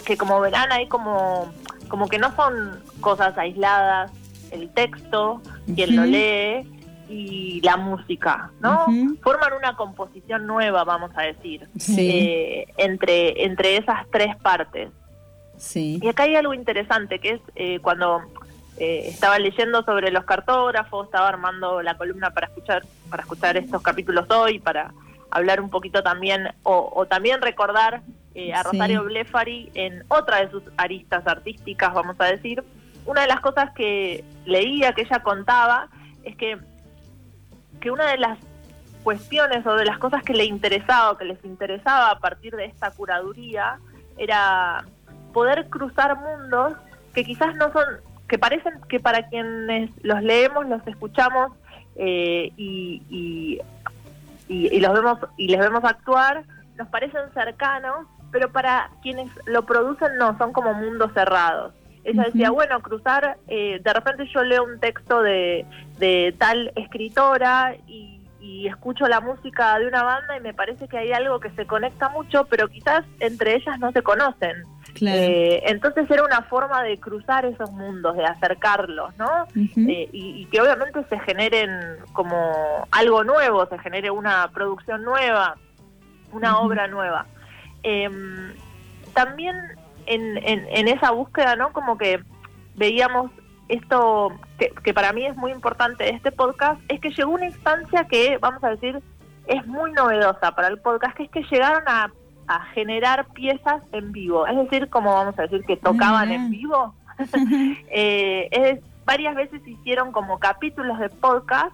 que 0.05 0.17
como 0.17 0.39
verán 0.39 0.71
hay 0.71 0.87
como, 0.87 1.53
como 1.89 2.07
que 2.07 2.19
no 2.19 2.33
son 2.37 2.81
cosas 3.01 3.37
aisladas, 3.37 4.13
el 4.53 4.71
texto, 4.71 5.43
quien 5.75 5.97
lo 5.97 6.05
lee, 6.05 6.71
y 7.09 7.61
la 7.63 7.77
música, 7.77 8.51
¿no? 8.61 8.87
Forman 9.23 9.53
una 9.59 9.77
composición 9.77 10.47
nueva, 10.47 10.85
vamos 10.85 11.11
a 11.17 11.23
decir, 11.23 11.69
Sí. 11.79 12.11
eh, 12.11 12.67
entre, 12.77 13.45
entre 13.45 13.77
esas 13.77 14.07
tres 14.11 14.37
partes. 14.37 14.91
Sí. 15.57 15.99
Y 16.03 16.09
acá 16.09 16.25
hay 16.25 16.37
algo 16.37 16.55
interesante, 16.55 17.19
que 17.21 17.31
es 17.33 17.41
eh, 17.57 17.79
cuando 17.81 18.23
eh, 18.79 19.05
estaba 19.07 19.39
leyendo 19.39 19.83
sobre 19.85 20.11
los 20.11 20.25
cartógrafos, 20.25 21.07
estaba 21.07 21.29
armando 21.29 21.81
la 21.83 21.97
columna 21.97 22.31
para 22.31 22.49
escuchar, 22.49 22.83
para 23.11 23.23
escuchar 23.23 23.57
estos 23.57 23.83
capítulos 23.83 24.29
hoy, 24.31 24.59
para 24.59 24.93
hablar 25.31 25.61
un 25.61 25.71
poquito 25.71 26.03
también, 26.03 26.49
o, 26.65 26.91
o 26.95 27.07
también 27.07 27.41
recordar 27.43 28.03
eh, 28.35 28.53
a 28.53 28.63
Sí. 28.63 28.69
Rosario 28.73 29.05
Blefari 29.05 29.71
en 29.75 30.03
otra 30.09 30.39
de 30.45 30.51
sus 30.51 30.63
aristas 30.77 31.27
artísticas, 31.27 31.93
vamos 31.95 32.17
a 32.19 32.25
decir. 32.25 32.65
Una 33.07 33.21
de 33.21 33.27
las 33.29 33.41
cosas 33.41 33.71
que 33.75 34.25
leía, 34.47 34.93
que 34.95 35.03
ella 35.03 35.21
contaba, 35.23 35.89
es 36.25 36.35
que, 36.37 36.59
que 37.85 37.91
una 37.91 38.07
de 38.07 38.17
las 38.17 38.39
cuestiones 39.03 39.67
o 39.67 39.75
de 39.75 39.85
las 39.85 39.99
cosas 39.99 40.23
que 40.23 40.33
le 40.33 40.47
interesaba 40.47 41.11
o 41.11 41.19
que 41.19 41.27
les 41.27 41.45
interesaba 41.45 42.13
a 42.13 42.19
partir 42.19 42.57
de 42.57 42.65
esta 42.65 42.91
curaduría 42.91 43.79
era 44.17 44.87
poder 45.35 45.69
cruzar 45.69 46.17
mundos 46.19 46.73
que 47.13 47.25
quizás 47.25 47.55
no 47.57 47.71
son, 47.73 47.85
que 48.27 48.39
parecen 48.39 48.73
que 48.89 49.01
para 49.01 49.29
quienes 49.29 49.91
los 50.03 50.23
leemos, 50.23 50.67
los 50.67 50.81
escuchamos 50.87 51.53
eh, 51.97 52.53
y, 52.57 53.03
y, 54.49 54.81
los 54.81 54.93
vemos 54.95 55.19
y 55.37 55.49
les 55.49 55.61
vemos 55.61 55.85
actuar, 55.85 56.45
nos 56.77 56.89
parecen 56.89 57.31
cercanos, 57.35 58.07
pero 58.33 58.51
para 58.51 58.89
quienes 59.03 59.31
lo 59.45 59.67
producen 59.67 60.17
no, 60.17 60.39
son 60.39 60.55
como 60.55 60.73
mundos 60.73 61.13
cerrados. 61.13 61.75
Ella 62.05 62.25
decía, 62.25 62.51
bueno, 62.51 62.81
cruzar, 62.81 63.39
eh, 63.49 63.81
de 63.83 63.93
repente 63.93 64.27
yo 64.33 64.43
leo 64.45 64.65
un 64.65 64.79
texto 64.79 65.23
de, 65.23 65.65
de 65.99 66.35
tal 66.39 66.71
escritora 66.77 67.75
y, 67.87 68.21
y 68.41 68.67
escucho 68.67 69.09
la 69.09 69.21
música 69.21 69.79
de 69.79 69.87
una 69.87 70.03
banda 70.03 70.37
y 70.37 70.41
me 70.41 70.53
parece 70.53 70.87
que 70.87 70.99
hay 70.99 71.13
algo 71.13 71.41
que 71.41 71.51
se 71.53 71.67
conecta 71.67 72.11
mucho, 72.11 72.45
pero 72.45 72.69
quizás 72.69 73.05
entre 73.21 73.57
ellas 73.57 73.79
no 73.79 73.91
se 73.93 74.03
conocen. 74.03 74.65
Claro. 74.93 75.19
Eh, 75.19 75.63
entonces 75.67 76.09
era 76.11 76.23
una 76.23 76.43
forma 76.43 76.83
de 76.83 76.99
cruzar 76.99 77.47
esos 77.47 77.71
mundos, 77.73 78.17
de 78.17 78.25
acercarlos, 78.25 79.17
¿no? 79.17 79.47
Eh, 79.57 80.09
y, 80.13 80.43
y 80.43 80.47
que 80.47 80.61
obviamente 80.61 81.05
se 81.09 81.19
generen 81.21 81.71
como 82.13 82.87
algo 82.91 83.25
nuevo, 83.25 83.67
se 83.67 83.79
genere 83.79 84.11
una 84.11 84.49
producción 84.53 85.03
nueva, 85.03 85.57
una 86.33 86.59
obra 86.59 86.87
nueva. 86.87 87.27
Em, 87.83 88.53
también 89.15 89.57
en, 90.07 90.39
en, 90.39 90.67
en 90.69 90.89
esa 90.89 91.11
búsqueda, 91.11 91.57
¿no? 91.57 91.73
Como 91.73 91.99
que 91.99 92.23
veíamos 92.77 93.31
esto 93.69 94.33
que, 94.59 94.73
que 94.83 94.93
para 94.93 95.13
mí 95.13 95.25
es 95.27 95.37
muy 95.37 95.53
importante 95.53 96.05
de 96.05 96.11
este 96.11 96.33
podcast, 96.33 96.81
es 96.89 97.01
que 97.01 97.11
llegó 97.11 97.33
una 97.33 97.47
instancia 97.47 98.05
que, 98.05 98.39
vamos 98.39 98.63
a 98.63 98.71
decir, 98.71 99.01
es 99.47 99.67
muy 99.67 99.93
novedosa 99.93 100.55
para 100.55 100.69
el 100.69 100.79
podcast, 100.79 101.17
que 101.17 101.25
es 101.25 101.31
que 101.31 101.43
llegaron 101.45 101.83
a, 101.87 102.13
a 102.47 102.65
generar 102.67 103.27
piezas 103.33 103.83
en 103.93 104.13
vivo, 104.13 104.47
es 104.47 104.57
decir, 104.57 104.89
como 104.89 105.15
vamos 105.15 105.39
a 105.39 105.43
decir, 105.43 105.65
que 105.65 105.77
tocaban 105.77 106.31
en 106.31 106.51
vivo. 106.51 106.95
Eh, 107.97 108.49
es, 108.51 108.81
varias 109.05 109.37
veces 109.37 109.65
hicieron 109.65 110.11
como 110.11 110.41
capítulos 110.41 110.99
de 110.99 111.09
podcast 111.11 111.71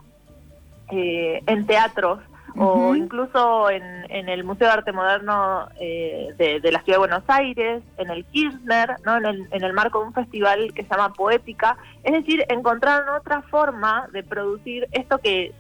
eh, 0.93 1.43
en 1.47 1.67
teatros 1.67 2.21
o 2.57 2.95
incluso 2.95 3.71
en, 3.71 3.83
en 4.11 4.29
el 4.29 4.45
Museo 4.45 4.67
de 4.69 4.73
Arte 4.75 4.93
Moderno 4.93 5.69
eh, 5.81 6.29
de, 6.39 6.61
de 6.61 6.73
la 6.73 6.81
Ciudad 6.83 6.97
de 6.97 7.07
Buenos 7.09 7.25
Aires, 7.29 7.83
en 7.99 8.11
el 8.11 8.25
Kirchner, 8.27 8.97
¿no? 9.05 9.17
en, 9.19 9.27
el, 9.27 9.49
en 9.51 9.65
el 9.65 9.73
marco 9.73 10.01
de 10.01 10.07
un 10.07 10.15
festival 10.15 10.73
que 10.75 10.83
se 10.83 10.89
llama 10.91 11.13
Poética. 11.13 11.77
Es 12.03 12.13
decir, 12.13 12.45
encontraron 12.49 13.09
otra 13.17 13.43
forma 13.43 14.09
de 14.13 14.23
producir 14.23 14.87
esto 14.93 15.19
que 15.19 15.53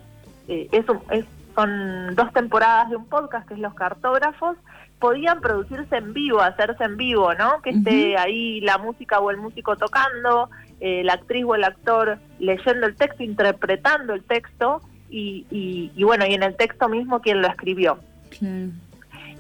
eh, 0.48 0.68
es 0.72 0.88
un- 0.88 1.02
es- 1.10 1.24
son 1.54 2.14
dos 2.14 2.32
temporadas 2.32 2.90
de 2.90 2.96
un 2.96 3.06
podcast, 3.06 3.46
que 3.48 3.54
es 3.54 3.60
Los 3.60 3.74
Cartógrafos, 3.74 4.56
podían 5.00 5.40
producirse 5.40 5.96
en 5.96 6.12
vivo, 6.12 6.40
hacerse 6.40 6.84
en 6.84 6.96
vivo, 6.96 7.34
¿no? 7.34 7.60
Que 7.62 7.70
esté 7.70 8.16
ahí 8.16 8.60
la 8.60 8.78
música 8.78 9.18
o 9.18 9.30
el 9.30 9.36
músico 9.38 9.74
tocando, 9.76 10.48
eh, 10.80 11.02
la 11.04 11.14
actriz 11.14 11.44
o 11.46 11.54
el 11.54 11.64
actor 11.64 12.18
leyendo 12.38 12.86
el 12.86 12.94
texto, 12.96 13.22
interpretando 13.22 14.14
el 14.14 14.22
texto, 14.22 14.80
y, 15.10 15.46
y, 15.50 15.90
y 15.94 16.04
bueno, 16.04 16.24
y 16.26 16.34
en 16.34 16.42
el 16.42 16.56
texto 16.56 16.88
mismo 16.88 17.20
quien 17.20 17.42
lo 17.42 17.48
escribió. 17.48 17.98
Claro. 18.38 18.68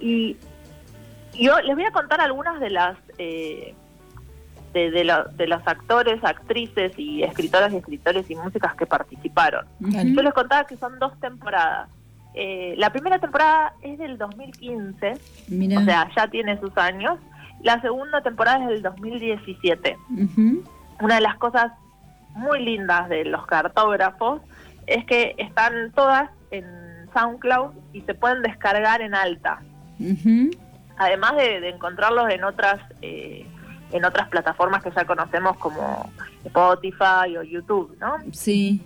Y 0.00 0.36
yo 1.38 1.60
les 1.60 1.74
voy 1.74 1.84
a 1.84 1.92
contar 1.92 2.20
algunas 2.20 2.58
de 2.60 2.70
las 2.70 2.96
eh, 3.18 3.74
de, 4.74 4.90
de, 4.90 5.04
lo- 5.04 5.24
de 5.24 5.46
los 5.46 5.60
actores, 5.66 6.22
actrices 6.24 6.92
y 6.98 7.22
escritoras 7.22 7.72
y 7.72 7.76
escritores 7.76 8.30
y 8.30 8.36
músicas 8.36 8.74
que 8.74 8.86
participaron. 8.86 9.66
Yo 9.80 10.22
les 10.22 10.32
contaba 10.32 10.64
que 10.66 10.76
son 10.76 10.98
dos 10.98 11.18
temporadas. 11.20 11.88
Eh, 12.34 12.74
la 12.78 12.90
primera 12.92 13.18
temporada 13.18 13.72
es 13.82 13.98
del 13.98 14.16
2015, 14.16 15.14
Mira. 15.48 15.80
o 15.80 15.84
sea, 15.84 16.08
ya 16.16 16.28
tiene 16.28 16.58
sus 16.60 16.76
años. 16.78 17.18
La 17.62 17.80
segunda 17.80 18.22
temporada 18.22 18.62
es 18.64 18.68
del 18.68 18.82
2017 18.82 19.96
Ujú. 20.18 20.62
una 21.00 21.16
de 21.16 21.20
las 21.20 21.36
cosas 21.36 21.72
muy 22.34 22.64
lindas 22.64 23.08
de 23.08 23.24
los 23.24 23.44
cartógrafos 23.46 24.40
es 24.90 25.04
que 25.06 25.34
están 25.38 25.92
todas 25.92 26.30
en 26.50 26.64
SoundCloud 27.14 27.72
y 27.92 28.00
se 28.02 28.14
pueden 28.14 28.42
descargar 28.42 29.00
en 29.02 29.14
alta, 29.14 29.60
Ujú. 29.98 30.50
además 30.96 31.36
de, 31.36 31.60
de 31.60 31.68
encontrarlos 31.70 32.28
en 32.30 32.44
otras 32.44 32.80
eh, 33.02 33.46
en 33.92 34.04
otras 34.04 34.28
plataformas 34.28 34.82
que 34.84 34.90
ya 34.92 35.04
conocemos 35.04 35.56
como 35.58 36.12
Spotify 36.44 37.36
o 37.36 37.42
YouTube, 37.42 37.96
¿no? 38.00 38.18
Sí. 38.32 38.80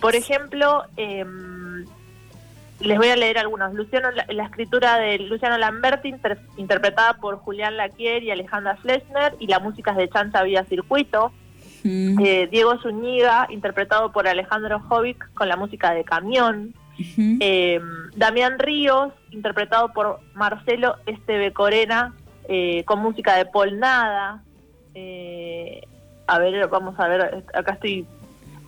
Por 0.00 0.14
ejemplo, 0.14 0.84
em, 0.96 1.84
les 2.80 2.96
voy 2.96 3.08
a 3.08 3.16
leer 3.16 3.36
algunos. 3.38 3.74
Luciano, 3.74 4.10
la, 4.10 4.24
la 4.28 4.44
escritura 4.44 4.96
de 4.98 5.18
Luciano 5.18 5.58
Lamberti, 5.58 6.08
inter- 6.08 6.38
interpretada 6.56 7.14
por 7.14 7.36
Julián 7.40 7.76
Laquier 7.76 8.22
y 8.22 8.30
Alejandra 8.30 8.76
Flesner, 8.76 9.34
y 9.38 9.48
la 9.48 9.58
música 9.58 9.90
es 9.90 9.96
de 9.98 10.08
Chancha 10.08 10.42
Vía 10.44 10.64
Circuito. 10.64 11.30
Eh, 11.84 12.48
Diego 12.50 12.78
Zúñiga, 12.80 13.46
interpretado 13.50 14.12
por 14.12 14.26
Alejandro 14.28 14.80
Jovic, 14.80 15.32
con 15.34 15.48
la 15.48 15.56
música 15.56 15.92
de 15.92 16.04
Camión. 16.04 16.74
Eh, 17.40 17.80
Damián 18.16 18.58
Ríos, 18.58 19.12
interpretado 19.30 19.92
por 19.92 20.20
Marcelo 20.34 20.96
Esteve 21.06 21.52
Corena, 21.52 22.14
eh, 22.48 22.82
con 22.84 23.00
música 23.00 23.36
de 23.36 23.46
Paul 23.46 23.78
Nada. 23.78 24.42
A 26.26 26.38
ver, 26.38 26.68
vamos 26.68 26.98
a 26.98 27.08
ver, 27.08 27.44
acá 27.54 27.72
estoy 27.72 28.04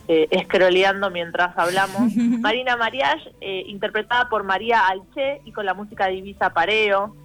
eh, 0.07 0.29
escroleando 0.31 1.11
mientras 1.11 1.57
hablamos. 1.59 2.14
Marina 2.16 2.77
Mariage, 2.77 3.33
interpretada 3.40 4.29
por 4.29 4.44
María 4.44 4.87
Alche 4.87 5.40
y 5.44 5.53
con 5.53 5.66
la 5.66 5.75
música 5.75 6.07
de 6.07 6.14
Ibiza 6.14 6.51
Pareo. 6.51 7.16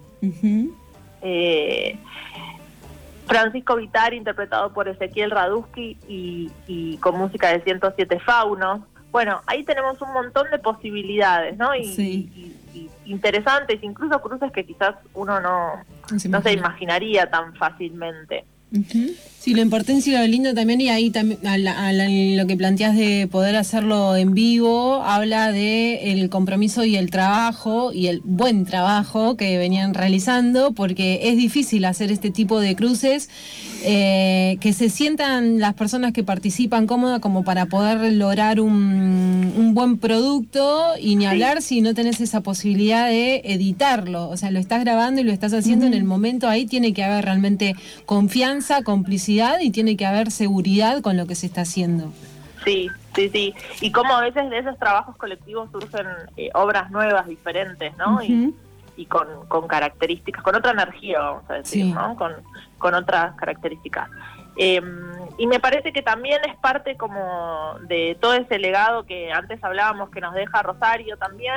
Eh, 1.22 1.98
Francisco 3.26 3.76
Vitar, 3.76 4.14
interpretado 4.14 4.72
por 4.72 4.88
Ezequiel 4.88 5.30
Radusky 5.30 5.98
y, 6.08 6.50
y 6.66 6.96
con 6.98 7.16
música 7.18 7.48
de 7.48 7.60
107 7.62 8.20
Faunos. 8.20 8.80
Bueno, 9.10 9.40
ahí 9.46 9.64
tenemos 9.64 10.00
un 10.02 10.12
montón 10.12 10.46
de 10.50 10.58
posibilidades, 10.58 11.56
¿no? 11.56 11.74
Y, 11.74 11.84
Sí. 11.84 12.30
y- 12.34 12.52
y 12.78 12.90
interesantes, 13.06 13.82
incluso 13.82 14.20
cruces 14.20 14.52
que 14.52 14.64
quizás 14.66 14.94
uno 15.14 15.40
no, 15.40 15.76
No 16.10 16.18
se 16.18 16.28
no 16.28 16.42
se 16.42 16.52
imagina. 16.52 16.52
imaginaría 16.68 17.30
tan 17.30 17.54
fácilmente. 17.54 18.44
Sí, 19.46 19.54
lo 19.54 19.62
importante 19.62 20.10
y 20.10 20.12
lo 20.12 20.26
lindo 20.26 20.52
también, 20.54 20.80
y 20.80 20.88
ahí 20.88 21.10
también 21.10 21.38
a 21.46 21.56
la- 21.56 21.86
a 21.86 21.92
la- 21.92 22.08
lo 22.08 22.48
que 22.48 22.56
planteas 22.56 22.96
de 22.96 23.28
poder 23.30 23.54
hacerlo 23.54 24.16
en 24.16 24.34
vivo, 24.34 25.04
habla 25.04 25.52
de 25.52 26.10
el 26.10 26.28
compromiso 26.30 26.84
y 26.84 26.96
el 26.96 27.12
trabajo 27.12 27.92
y 27.92 28.08
el 28.08 28.22
buen 28.24 28.64
trabajo 28.64 29.36
que 29.36 29.56
venían 29.56 29.94
realizando, 29.94 30.72
porque 30.72 31.20
es 31.30 31.36
difícil 31.36 31.84
hacer 31.84 32.10
este 32.10 32.32
tipo 32.32 32.58
de 32.58 32.74
cruces, 32.74 33.28
eh, 33.84 34.56
que 34.60 34.72
se 34.72 34.90
sientan 34.90 35.60
las 35.60 35.74
personas 35.74 36.12
que 36.12 36.24
participan 36.24 36.88
cómodas 36.88 37.20
como 37.20 37.44
para 37.44 37.66
poder 37.66 38.14
lograr 38.14 38.58
un, 38.58 39.52
un 39.56 39.74
buen 39.74 39.98
producto 39.98 40.94
y 41.00 41.14
ni 41.14 41.24
hablar 41.26 41.62
si 41.62 41.82
no 41.82 41.94
tenés 41.94 42.20
esa 42.20 42.40
posibilidad 42.40 43.06
de 43.08 43.42
editarlo, 43.44 44.28
o 44.28 44.36
sea, 44.36 44.50
lo 44.50 44.58
estás 44.58 44.80
grabando 44.82 45.20
y 45.20 45.24
lo 45.24 45.30
estás 45.32 45.52
haciendo 45.52 45.86
en 45.86 45.94
el 45.94 46.02
momento, 46.02 46.48
ahí 46.48 46.66
tiene 46.66 46.92
que 46.92 47.04
haber 47.04 47.24
realmente 47.26 47.76
confianza, 48.06 48.82
complicidad 48.82 49.35
y 49.60 49.70
tiene 49.70 49.96
que 49.96 50.06
haber 50.06 50.30
seguridad 50.30 51.00
con 51.02 51.16
lo 51.16 51.26
que 51.26 51.34
se 51.34 51.46
está 51.46 51.62
haciendo. 51.62 52.12
Sí, 52.64 52.88
sí, 53.14 53.28
sí. 53.28 53.54
Y 53.80 53.92
como 53.92 54.14
a 54.14 54.20
veces 54.22 54.50
de 54.50 54.58
esos 54.58 54.78
trabajos 54.78 55.16
colectivos 55.16 55.70
surgen 55.70 56.06
eh, 56.36 56.50
obras 56.54 56.90
nuevas, 56.90 57.26
diferentes, 57.28 57.96
¿no? 57.96 58.20
Y, 58.22 58.52
con, 59.06 59.26
con 59.48 59.68
características, 59.68 60.42
con 60.42 60.54
otra 60.56 60.72
energía, 60.72 61.20
vamos 61.20 61.44
a 61.50 61.54
decir, 61.54 61.84
Sí. 61.84 61.92
¿no? 61.92 62.16
Con, 62.16 62.32
con 62.78 62.94
otras 62.94 63.34
características. 63.36 64.08
Eh, 64.56 64.80
y 65.38 65.46
me 65.46 65.60
parece 65.60 65.92
que 65.92 66.00
también 66.00 66.40
es 66.48 66.56
parte 66.56 66.96
como 66.96 67.74
de 67.82 68.16
todo 68.20 68.32
ese 68.34 68.58
legado 68.58 69.04
que 69.04 69.30
antes 69.32 69.62
hablábamos 69.62 70.08
que 70.08 70.20
nos 70.22 70.34
deja 70.34 70.62
Rosario 70.62 71.16
también. 71.18 71.56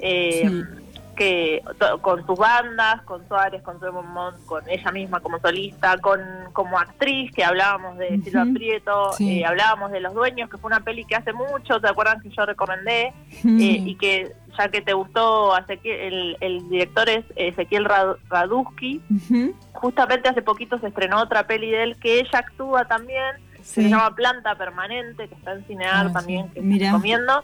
Eh, 0.00 0.48
Sí. 0.48 0.81
Que 1.16 1.62
con 2.00 2.24
sus 2.26 2.38
bandas, 2.38 3.02
con 3.02 3.26
Suárez, 3.28 3.62
con 3.62 3.78
Simon 3.80 4.06
Mont, 4.12 4.36
con 4.46 4.68
ella 4.68 4.90
misma 4.92 5.20
como 5.20 5.38
solista, 5.40 5.96
con 5.98 6.20
como 6.52 6.78
actriz, 6.78 7.30
que 7.32 7.44
hablábamos 7.44 7.98
de 7.98 8.14
Ujú. 8.14 8.22
Silvia 8.24 8.46
Prieto, 8.54 9.12
Sí. 9.12 9.40
eh, 9.40 9.46
hablábamos 9.46 9.90
de 9.92 10.00
Los 10.00 10.14
Dueños, 10.14 10.48
que 10.50 10.58
fue 10.58 10.68
una 10.68 10.80
peli 10.80 11.04
que 11.04 11.14
hace 11.16 11.32
mucho, 11.32 11.80
¿te 11.80 11.88
acuerdas 11.88 12.22
que 12.22 12.30
yo 12.30 12.44
recomendé? 12.46 13.12
Eh, 13.44 13.82
y 13.86 13.94
que 13.96 14.32
ya 14.58 14.68
que 14.68 14.80
te 14.82 14.92
gustó, 14.92 15.54
el, 15.84 16.36
el 16.40 16.68
director 16.68 17.08
es 17.08 17.24
Ezequiel 17.36 17.84
Rad- 17.86 18.16
Radusky, 18.28 19.00
Ujú. 19.10 19.54
justamente 19.72 20.28
hace 20.28 20.42
poquito 20.42 20.78
se 20.78 20.88
estrenó 20.88 21.20
otra 21.22 21.46
peli 21.46 21.70
de 21.70 21.82
él 21.84 21.96
que 21.98 22.20
ella 22.20 22.38
actúa 22.38 22.84
también, 22.86 23.36
que 23.56 23.64
Sí. 23.64 23.82
se 23.82 23.88
llama 23.88 24.14
Planta 24.14 24.54
Permanente, 24.56 25.28
que 25.28 25.34
está 25.34 25.52
en 25.52 25.64
Cinear 25.66 26.06
Ah, 26.08 26.12
también, 26.12 26.46
sí. 26.48 26.54
que 26.54 26.60
Mira. 26.62 26.86
te 26.86 26.92
recomiendo. 26.92 27.42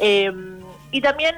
Eh, 0.00 0.32
y 0.90 1.00
también 1.00 1.34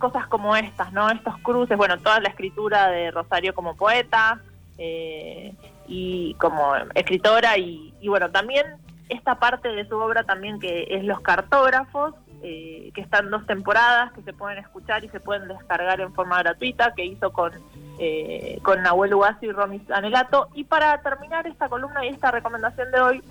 cosas 0.00 0.26
como 0.26 0.56
estas, 0.56 0.92
¿no? 0.92 1.08
Estos 1.10 1.38
cruces, 1.38 1.76
bueno, 1.76 1.96
toda 2.00 2.18
la 2.18 2.30
escritura 2.30 2.88
de 2.88 3.12
Rosario 3.12 3.54
como 3.54 3.76
poeta 3.76 4.40
eh, 4.78 5.54
y 5.86 6.34
como 6.34 6.74
escritora 6.94 7.56
y, 7.56 7.94
bueno, 8.08 8.30
también 8.30 8.66
esta 9.08 9.36
parte 9.36 9.68
de 9.68 9.86
su 9.88 9.96
obra 9.96 10.24
también 10.24 10.58
que 10.58 10.88
es 10.90 11.04
Los 11.04 11.20
Cartógrafos, 11.20 12.14
eh, 12.42 12.90
que 12.94 13.00
están 13.00 13.30
dos 13.30 13.46
temporadas, 13.46 14.12
que 14.12 14.22
se 14.22 14.32
pueden 14.32 14.58
escuchar 14.58 15.04
y 15.04 15.08
se 15.10 15.20
pueden 15.20 15.46
descargar 15.46 16.00
en 16.00 16.12
forma 16.14 16.38
gratuita, 16.38 16.94
que 16.94 17.04
hizo 17.04 17.32
con, 17.32 17.52
eh, 17.98 18.58
con 18.62 18.82
Nahuel 18.82 19.14
Ugacio 19.14 19.50
y 19.50 19.52
Romy 19.52 19.80
Anelato. 19.92 20.48
Y 20.54 20.64
para 20.64 21.00
terminar 21.02 21.46
esta 21.46 21.68
columna 21.68 22.04
y 22.04 22.08
esta 22.08 22.30
recomendación 22.30 22.90
de 22.90 23.00
hoy, 23.00 23.22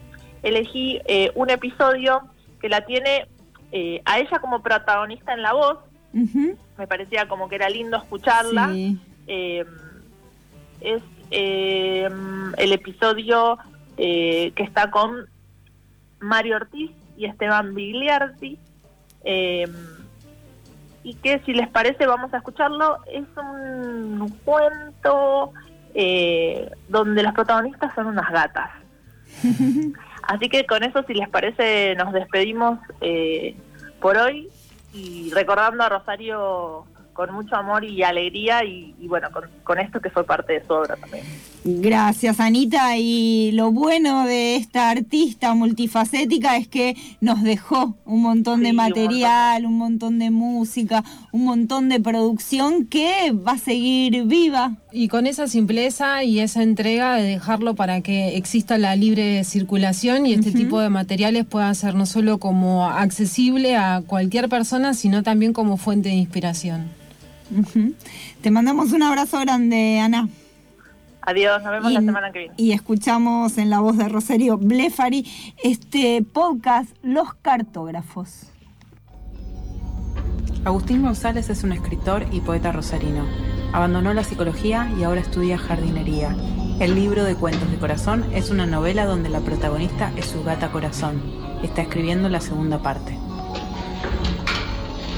elegí 0.43 1.01
eh, 1.05 1.31
un 1.35 1.49
episodio 1.49 2.21
que 2.61 2.69
la 2.69 2.85
tiene 2.85 3.27
eh, 3.71 4.01
a 4.05 4.19
ella 4.19 4.39
como 4.39 4.61
protagonista 4.61 5.33
en 5.33 5.41
la 5.41 5.53
voz. 5.53 5.79
Me 6.13 6.87
parecía 6.87 7.27
como 7.27 7.49
que 7.49 7.55
era 7.55 7.69
lindo 7.69 7.97
escucharla. 7.97 8.69
Sí. 8.69 8.99
Eh, 9.27 9.65
es 10.81 11.01
eh, 11.31 12.09
el 12.57 12.71
episodio 12.71 13.57
eh, 13.97 14.51
que 14.55 14.63
está 14.63 14.89
con 14.89 15.27
Mario 16.19 16.55
Ortiz 16.57 16.91
y 17.17 17.25
Esteban 17.25 17.75
Bigliardi. 17.75 18.57
eh, 19.23 19.67
y 21.03 21.13
que 21.15 21.39
si 21.45 21.53
les 21.53 21.67
parece 21.69 22.05
vamos 22.05 22.33
a 22.33 22.37
escucharlo. 22.37 22.97
Es 23.11 23.23
un 23.37 24.29
cuento 24.43 25.53
eh, 25.95 26.69
donde 26.87 27.23
los 27.23 27.33
protagonistas 27.33 27.93
son 27.95 28.07
unas 28.07 28.29
gatas. 28.31 28.69
Así 30.23 30.49
que 30.49 30.65
con 30.65 30.83
eso, 30.83 31.03
si 31.03 31.13
les 31.13 31.29
parece, 31.29 31.95
nos 31.95 32.13
despedimos 32.13 32.79
eh, 33.01 33.55
por 34.01 34.17
hoy 34.17 34.49
y 34.93 35.31
recordando 35.33 35.83
a 35.83 35.89
Rosario 35.89 36.85
con 37.13 37.33
mucho 37.33 37.55
amor 37.55 37.83
y 37.83 38.01
alegría 38.01 38.63
y, 38.63 38.95
y 38.97 39.07
bueno, 39.07 39.29
con, 39.31 39.43
con 39.63 39.79
esto 39.79 39.99
que 39.99 40.09
fue 40.09 40.23
parte 40.23 40.53
de 40.53 40.65
su 40.65 40.73
obra 40.73 40.95
también. 40.95 41.25
Gracias, 41.65 42.39
Anita. 42.39 42.97
Y 42.97 43.51
lo 43.51 43.71
bueno 43.71 44.25
de 44.25 44.55
esta 44.55 44.89
artista 44.89 45.53
multifacética 45.53 46.55
es 46.55 46.67
que 46.67 46.95
nos 47.19 47.43
dejó 47.43 47.95
un 48.05 48.21
montón 48.21 48.63
de 48.63 48.69
un 48.69 48.77
material, 48.77 49.65
un 49.65 49.77
montón 49.77 50.19
de 50.19 50.31
música, 50.31 51.03
un 51.31 51.43
montón 51.43 51.89
de 51.89 51.99
producción 51.99 52.85
que 52.85 53.31
va 53.31 53.53
a 53.53 53.57
seguir 53.57 54.23
viva. 54.23 54.77
Y 54.91 55.09
con 55.09 55.27
esa 55.27 55.47
simpleza 55.47 56.23
y 56.23 56.39
esa 56.39 56.63
entrega 56.63 57.15
de 57.15 57.23
dejarlo 57.23 57.75
para 57.75 58.01
que 58.01 58.37
exista 58.37 58.77
la 58.77 58.95
libre 58.95 59.43
circulación 59.43 60.25
y 60.25 60.33
este 60.33 60.51
tipo 60.51 60.79
de 60.79 60.89
materiales 60.89 61.45
pueda 61.45 61.73
ser 61.73 61.93
no 61.93 62.05
solo 62.05 62.39
como 62.39 62.87
accesible 62.87 63.75
a 63.75 64.01
cualquier 64.05 64.47
persona, 64.47 64.93
sino 64.93 65.23
también 65.23 65.53
como 65.53 65.77
fuente 65.77 66.09
de 66.09 66.15
inspiración. 66.15 66.87
Te 68.41 68.51
mandamos 68.51 68.91
un 68.93 69.03
abrazo 69.03 69.39
grande, 69.39 69.99
Ana. 69.99 70.29
Adiós, 71.29 71.61
nos 71.61 71.71
vemos 71.71 71.91
y, 71.91 71.93
la 71.93 71.99
semana 71.99 72.31
que 72.31 72.39
viene. 72.39 72.53
y 72.57 72.71
escuchamos 72.71 73.59
en 73.59 73.69
la 73.69 73.81
voz 73.81 73.95
de 73.97 74.09
Rosario 74.09 74.57
Blefari 74.57 75.27
este 75.63 76.23
podcast 76.23 76.89
Los 77.03 77.35
Cartógrafos. 77.35 78.51
Agustín 80.65 81.03
González 81.03 81.51
es 81.51 81.63
un 81.63 81.71
escritor 81.71 82.25
y 82.31 82.39
poeta 82.41 82.71
rosarino. 82.71 83.27
Abandonó 83.73 84.15
la 84.15 84.23
psicología 84.23 84.91
y 84.97 85.03
ahora 85.03 85.21
estudia 85.21 85.59
jardinería. 85.59 86.35
El 86.79 86.95
libro 86.95 87.23
de 87.23 87.35
cuentos 87.35 87.69
de 87.69 87.77
corazón 87.77 88.25
es 88.33 88.49
una 88.49 88.65
novela 88.65 89.05
donde 89.05 89.29
la 89.29 89.41
protagonista 89.41 90.11
es 90.17 90.25
su 90.25 90.43
gata 90.43 90.71
corazón. 90.71 91.21
Está 91.61 91.83
escribiendo 91.83 92.27
la 92.29 92.41
segunda 92.41 92.81
parte. 92.81 93.15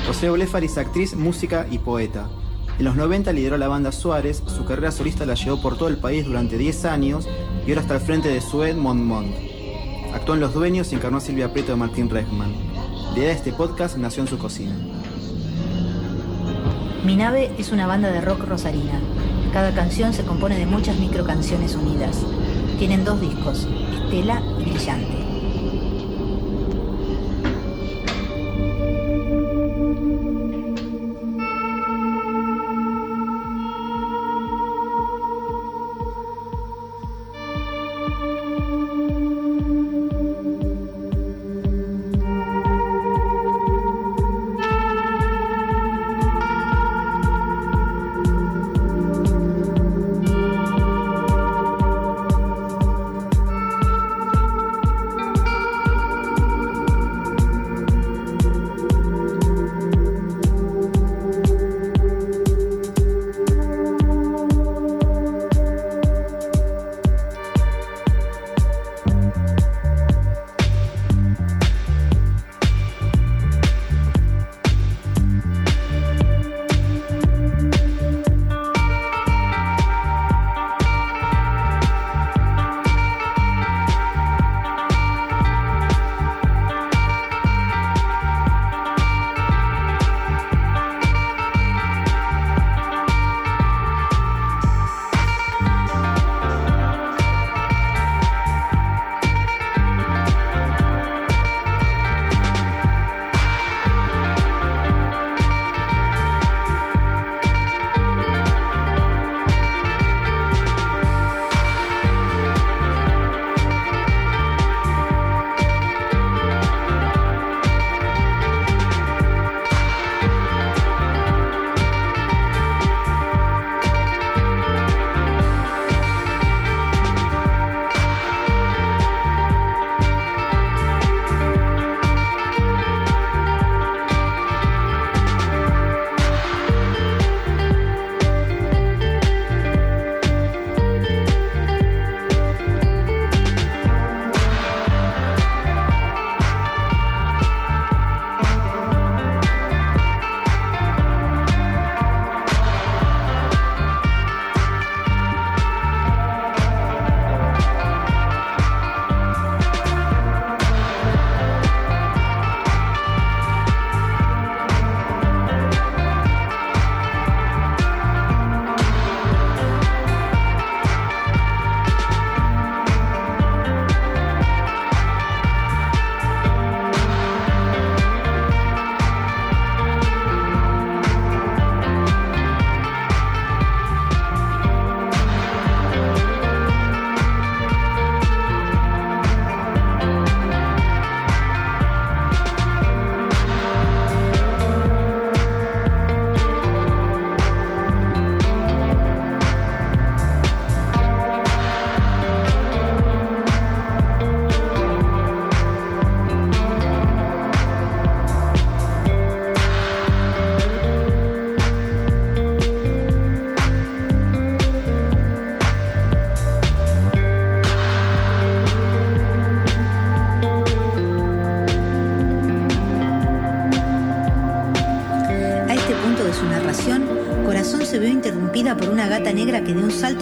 Rosario 0.06 0.34
Blefari 0.34 0.66
es 0.66 0.78
actriz, 0.78 1.16
música 1.16 1.68
y 1.72 1.78
poeta. 1.78 2.28
En 2.80 2.86
los 2.86 2.96
90 2.96 3.32
lideró 3.34 3.58
la 3.58 3.68
banda 3.68 3.92
Suárez, 3.92 4.42
su 4.48 4.66
carrera 4.66 4.92
solista 4.92 5.26
la 5.26 5.36
llevó 5.36 5.62
por 5.62 5.78
todo 5.78 5.88
el 5.88 5.98
país 5.98 6.26
durante 6.26 6.58
10 6.58 6.86
años 6.86 7.28
y 7.66 7.70
ahora 7.70 7.82
está 7.82 7.94
al 7.96 8.02
frente 8.02 8.30
de 8.30 8.42
Sued 8.42 8.76
Montmont. 8.76 9.36
Actuó 10.14 10.36
en 10.36 10.42
Los 10.42 10.54
Dueños 10.54 10.92
y 10.92 10.96
encarnó 10.96 11.20
a 11.20 11.22
Silvia 11.22 11.54
Prieto 11.54 11.72
de 11.72 11.78
Martín 11.78 12.10
Reckman. 12.10 12.52
La 13.12 13.18
idea 13.18 13.30
de 13.30 13.36
este 13.36 13.54
podcast 13.54 13.98
nació 13.98 14.24
en 14.24 14.30
su 14.30 14.38
cocina. 14.38 14.74
Mi 17.06 17.16
nave 17.16 17.52
es 17.58 17.72
una 17.72 17.88
banda 17.88 18.12
de 18.12 18.22
rock 18.22 18.44
rosarina. 18.44 19.00
Cada 19.54 19.74
canción 19.74 20.14
se 20.14 20.24
compone 20.24 20.58
de 20.58 20.66
muchas 20.66 20.98
microcanciones 21.00 21.76
unidas. 21.76 22.18
Tienen 22.80 23.04
dos 23.04 23.20
discos, 23.20 23.68
Estela 23.94 24.42
y 24.60 24.70
Brillante. 24.70 25.31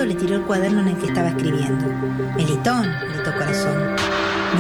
Le 0.06 0.16
tiró 0.16 0.36
el 0.36 0.44
cuaderno 0.44 0.82
en 0.82 0.90
el 0.90 0.98
que 0.98 1.08
estaba 1.08 1.30
escribiendo. 1.30 1.88
Melitón, 2.36 2.88
gritó 3.14 3.34
Corazón. 3.34 3.96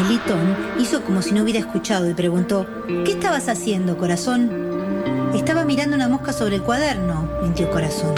Melitón 0.01 0.55
hizo 0.79 1.01
como 1.03 1.21
si 1.21 1.33
no 1.33 1.43
hubiera 1.43 1.59
escuchado 1.59 2.09
y 2.09 2.13
preguntó, 2.13 2.65
¿qué 2.87 3.11
estabas 3.11 3.47
haciendo, 3.47 3.97
Corazón? 3.97 4.49
Estaba 5.33 5.63
mirando 5.63 5.95
una 5.95 6.07
mosca 6.07 6.33
sobre 6.33 6.55
el 6.55 6.63
cuaderno, 6.63 7.29
mintió 7.41 7.69
Corazón. 7.71 8.13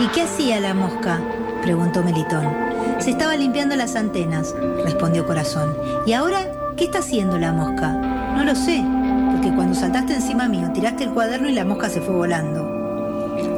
¿Y 0.00 0.08
qué 0.08 0.22
hacía 0.22 0.60
la 0.60 0.74
mosca? 0.74 1.20
preguntó 1.62 2.02
Melitón. 2.02 2.52
Se 2.98 3.10
estaba 3.10 3.36
limpiando 3.36 3.76
las 3.76 3.96
antenas, 3.96 4.54
respondió 4.84 5.26
Corazón. 5.26 5.76
¿Y 6.06 6.12
ahora 6.12 6.46
qué 6.76 6.84
está 6.84 6.98
haciendo 6.98 7.38
la 7.38 7.52
mosca? 7.52 7.92
No 7.92 8.44
lo 8.44 8.54
sé, 8.54 8.84
porque 9.32 9.54
cuando 9.54 9.74
saltaste 9.74 10.14
encima 10.14 10.48
mío 10.48 10.70
tiraste 10.72 11.04
el 11.04 11.10
cuaderno 11.10 11.48
y 11.48 11.52
la 11.52 11.64
mosca 11.64 11.88
se 11.88 12.00
fue 12.00 12.14
volando. 12.14 12.62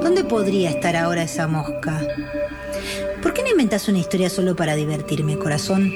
¿Dónde 0.03 0.25
podría 0.25 0.71
estar 0.71 0.97
ahora 0.97 1.23
esa 1.23 1.47
mosca? 1.47 2.01
¿Por 3.23 3.33
qué 3.33 3.43
no 3.43 3.51
inventas 3.51 3.89
una 3.89 3.99
historia 3.99 4.31
solo 4.31 4.57
para 4.57 4.77
divertirme, 4.77 5.39
corazón? 5.39 5.93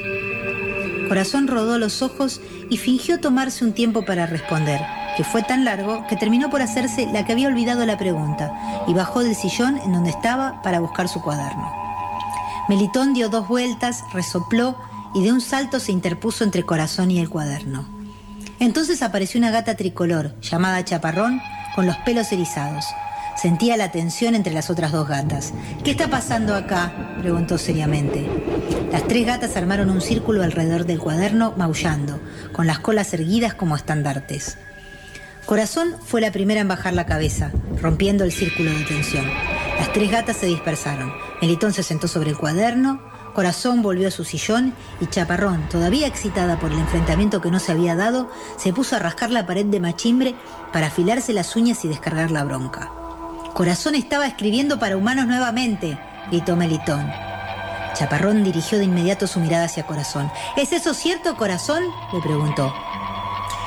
Corazón 1.07 1.47
rodó 1.47 1.77
los 1.77 2.01
ojos 2.01 2.41
y 2.69 2.77
fingió 2.77 3.19
tomarse 3.19 3.65
un 3.65 3.73
tiempo 3.73 4.03
para 4.05 4.25
responder, 4.25 4.79
que 5.17 5.23
fue 5.23 5.43
tan 5.43 5.65
largo 5.65 6.05
que 6.07 6.15
terminó 6.15 6.49
por 6.49 6.61
hacerse 6.61 7.07
la 7.11 7.25
que 7.25 7.33
había 7.33 7.47
olvidado 7.47 7.85
la 7.85 7.97
pregunta 7.97 8.83
y 8.87 8.93
bajó 8.93 9.21
del 9.21 9.35
sillón 9.35 9.77
en 9.77 9.91
donde 9.91 10.09
estaba 10.09 10.61
para 10.61 10.79
buscar 10.79 11.07
su 11.07 11.21
cuaderno. 11.21 11.71
Melitón 12.69 13.13
dio 13.13 13.29
dos 13.29 13.47
vueltas, 13.47 14.03
resopló 14.13 14.77
y 15.13 15.23
de 15.23 15.31
un 15.31 15.41
salto 15.41 15.79
se 15.79 15.91
interpuso 15.91 16.43
entre 16.43 16.63
Corazón 16.63 17.11
y 17.11 17.19
el 17.19 17.29
cuaderno. 17.29 17.85
Entonces 18.59 19.01
apareció 19.01 19.39
una 19.39 19.51
gata 19.51 19.75
tricolor, 19.75 20.39
llamada 20.41 20.85
Chaparrón, 20.85 21.41
con 21.75 21.85
los 21.85 21.97
pelos 21.97 22.31
erizados. 22.31 22.85
Sentía 23.41 23.75
la 23.75 23.91
tensión 23.91 24.35
entre 24.35 24.53
las 24.53 24.69
otras 24.69 24.91
dos 24.91 25.07
gatas. 25.07 25.51
¿Qué 25.83 25.89
está 25.89 26.07
pasando 26.09 26.53
acá? 26.53 27.15
preguntó 27.19 27.57
seriamente. 27.57 28.29
Las 28.91 29.07
tres 29.07 29.25
gatas 29.25 29.57
armaron 29.57 29.89
un 29.89 29.99
círculo 29.99 30.43
alrededor 30.43 30.85
del 30.85 30.99
cuaderno, 30.99 31.55
maullando, 31.57 32.19
con 32.51 32.67
las 32.67 32.77
colas 32.77 33.11
erguidas 33.15 33.55
como 33.55 33.75
estandartes. 33.75 34.59
Corazón 35.47 35.95
fue 36.05 36.21
la 36.21 36.31
primera 36.31 36.61
en 36.61 36.67
bajar 36.67 36.93
la 36.93 37.07
cabeza, 37.07 37.51
rompiendo 37.81 38.25
el 38.25 38.31
círculo 38.31 38.69
de 38.69 38.83
tensión. 38.83 39.25
Las 39.79 39.91
tres 39.91 40.11
gatas 40.11 40.37
se 40.37 40.45
dispersaron. 40.45 41.11
Melitón 41.41 41.73
se 41.73 41.81
sentó 41.81 42.07
sobre 42.07 42.29
el 42.29 42.37
cuaderno, 42.37 43.01
Corazón 43.33 43.81
volvió 43.81 44.09
a 44.09 44.11
su 44.11 44.23
sillón 44.23 44.75
y 44.99 45.07
Chaparrón, 45.07 45.67
todavía 45.67 46.05
excitada 46.05 46.59
por 46.59 46.71
el 46.71 46.77
enfrentamiento 46.77 47.41
que 47.41 47.49
no 47.49 47.57
se 47.57 47.71
había 47.71 47.95
dado, 47.95 48.29
se 48.57 48.71
puso 48.71 48.95
a 48.95 48.99
rascar 48.99 49.31
la 49.31 49.47
pared 49.47 49.65
de 49.65 49.79
machimbre 49.79 50.35
para 50.71 50.87
afilarse 50.87 51.33
las 51.33 51.55
uñas 51.55 51.83
y 51.85 51.87
descargar 51.87 52.29
la 52.29 52.43
bronca. 52.43 53.00
Corazón 53.53 53.95
estaba 53.95 54.27
escribiendo 54.27 54.79
para 54.79 54.97
humanos 54.97 55.27
nuevamente, 55.27 55.99
gritó 56.29 56.55
Melitón. 56.55 57.11
Chaparrón 57.93 58.43
dirigió 58.43 58.77
de 58.77 58.85
inmediato 58.85 59.27
su 59.27 59.39
mirada 59.39 59.65
hacia 59.65 59.85
Corazón. 59.85 60.31
¿Es 60.55 60.71
eso 60.71 60.93
cierto, 60.93 61.35
Corazón? 61.35 61.83
le 62.13 62.21
preguntó. 62.21 62.73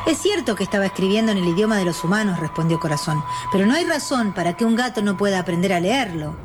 Es 0.07 0.19
cierto 0.19 0.55
que 0.55 0.65
estaba 0.65 0.87
escribiendo 0.87 1.33
en 1.33 1.39
el 1.39 1.49
idioma 1.49 1.79
de 1.79 1.85
los 1.85 2.03
humanos, 2.03 2.41
respondió 2.41 2.81
Corazón, 2.81 3.23
pero 3.53 3.67
no 3.67 3.75
hay 3.75 3.85
razón 3.85 4.35
para 4.35 4.57
que 4.57 4.65
un 4.65 4.77
gato 4.77 5.03
no 5.03 5.17
pueda 5.17 5.39
aprender 5.39 5.73
a 5.73 5.81
leerlo. 5.81 6.37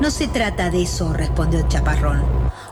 No 0.00 0.10
se 0.10 0.26
trata 0.26 0.70
de 0.70 0.82
eso, 0.82 1.12
respondió 1.12 1.66
Chaparrón. 1.68 2.24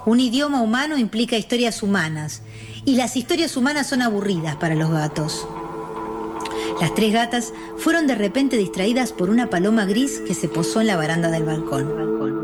Un 0.07 0.21
idioma 0.21 0.63
humano 0.63 0.97
implica 0.97 1.37
historias 1.37 1.83
humanas, 1.83 2.43
y 2.85 2.97
las 2.97 3.17
historias 3.17 3.57
humanas 3.57 3.87
son 3.87 4.01
aburridas 4.01 4.57
para 4.57 4.75
los 4.75 4.91
gatos. 4.91 5.47
Las 6.81 6.95
tres 6.95 7.13
gatas 7.13 7.53
fueron 7.77 8.07
de 8.07 8.15
repente 8.15 8.57
distraídas 8.57 9.13
por 9.13 9.31
una 9.31 9.51
paloma 9.51 9.85
gris 9.85 10.21
que 10.27 10.35
se 10.35 10.49
posó 10.49 10.81
en 10.81 10.87
la 10.87 10.97
baranda 10.97 11.31
del 11.31 11.45
balcón. 11.45 12.38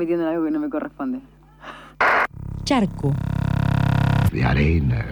Metiendo 0.00 0.24
en 0.26 0.32
algo 0.32 0.46
que 0.46 0.50
no 0.50 0.60
me 0.60 0.70
corresponde. 0.70 1.20
Charco. 2.64 3.12
De 4.32 4.42
arena. 4.42 5.04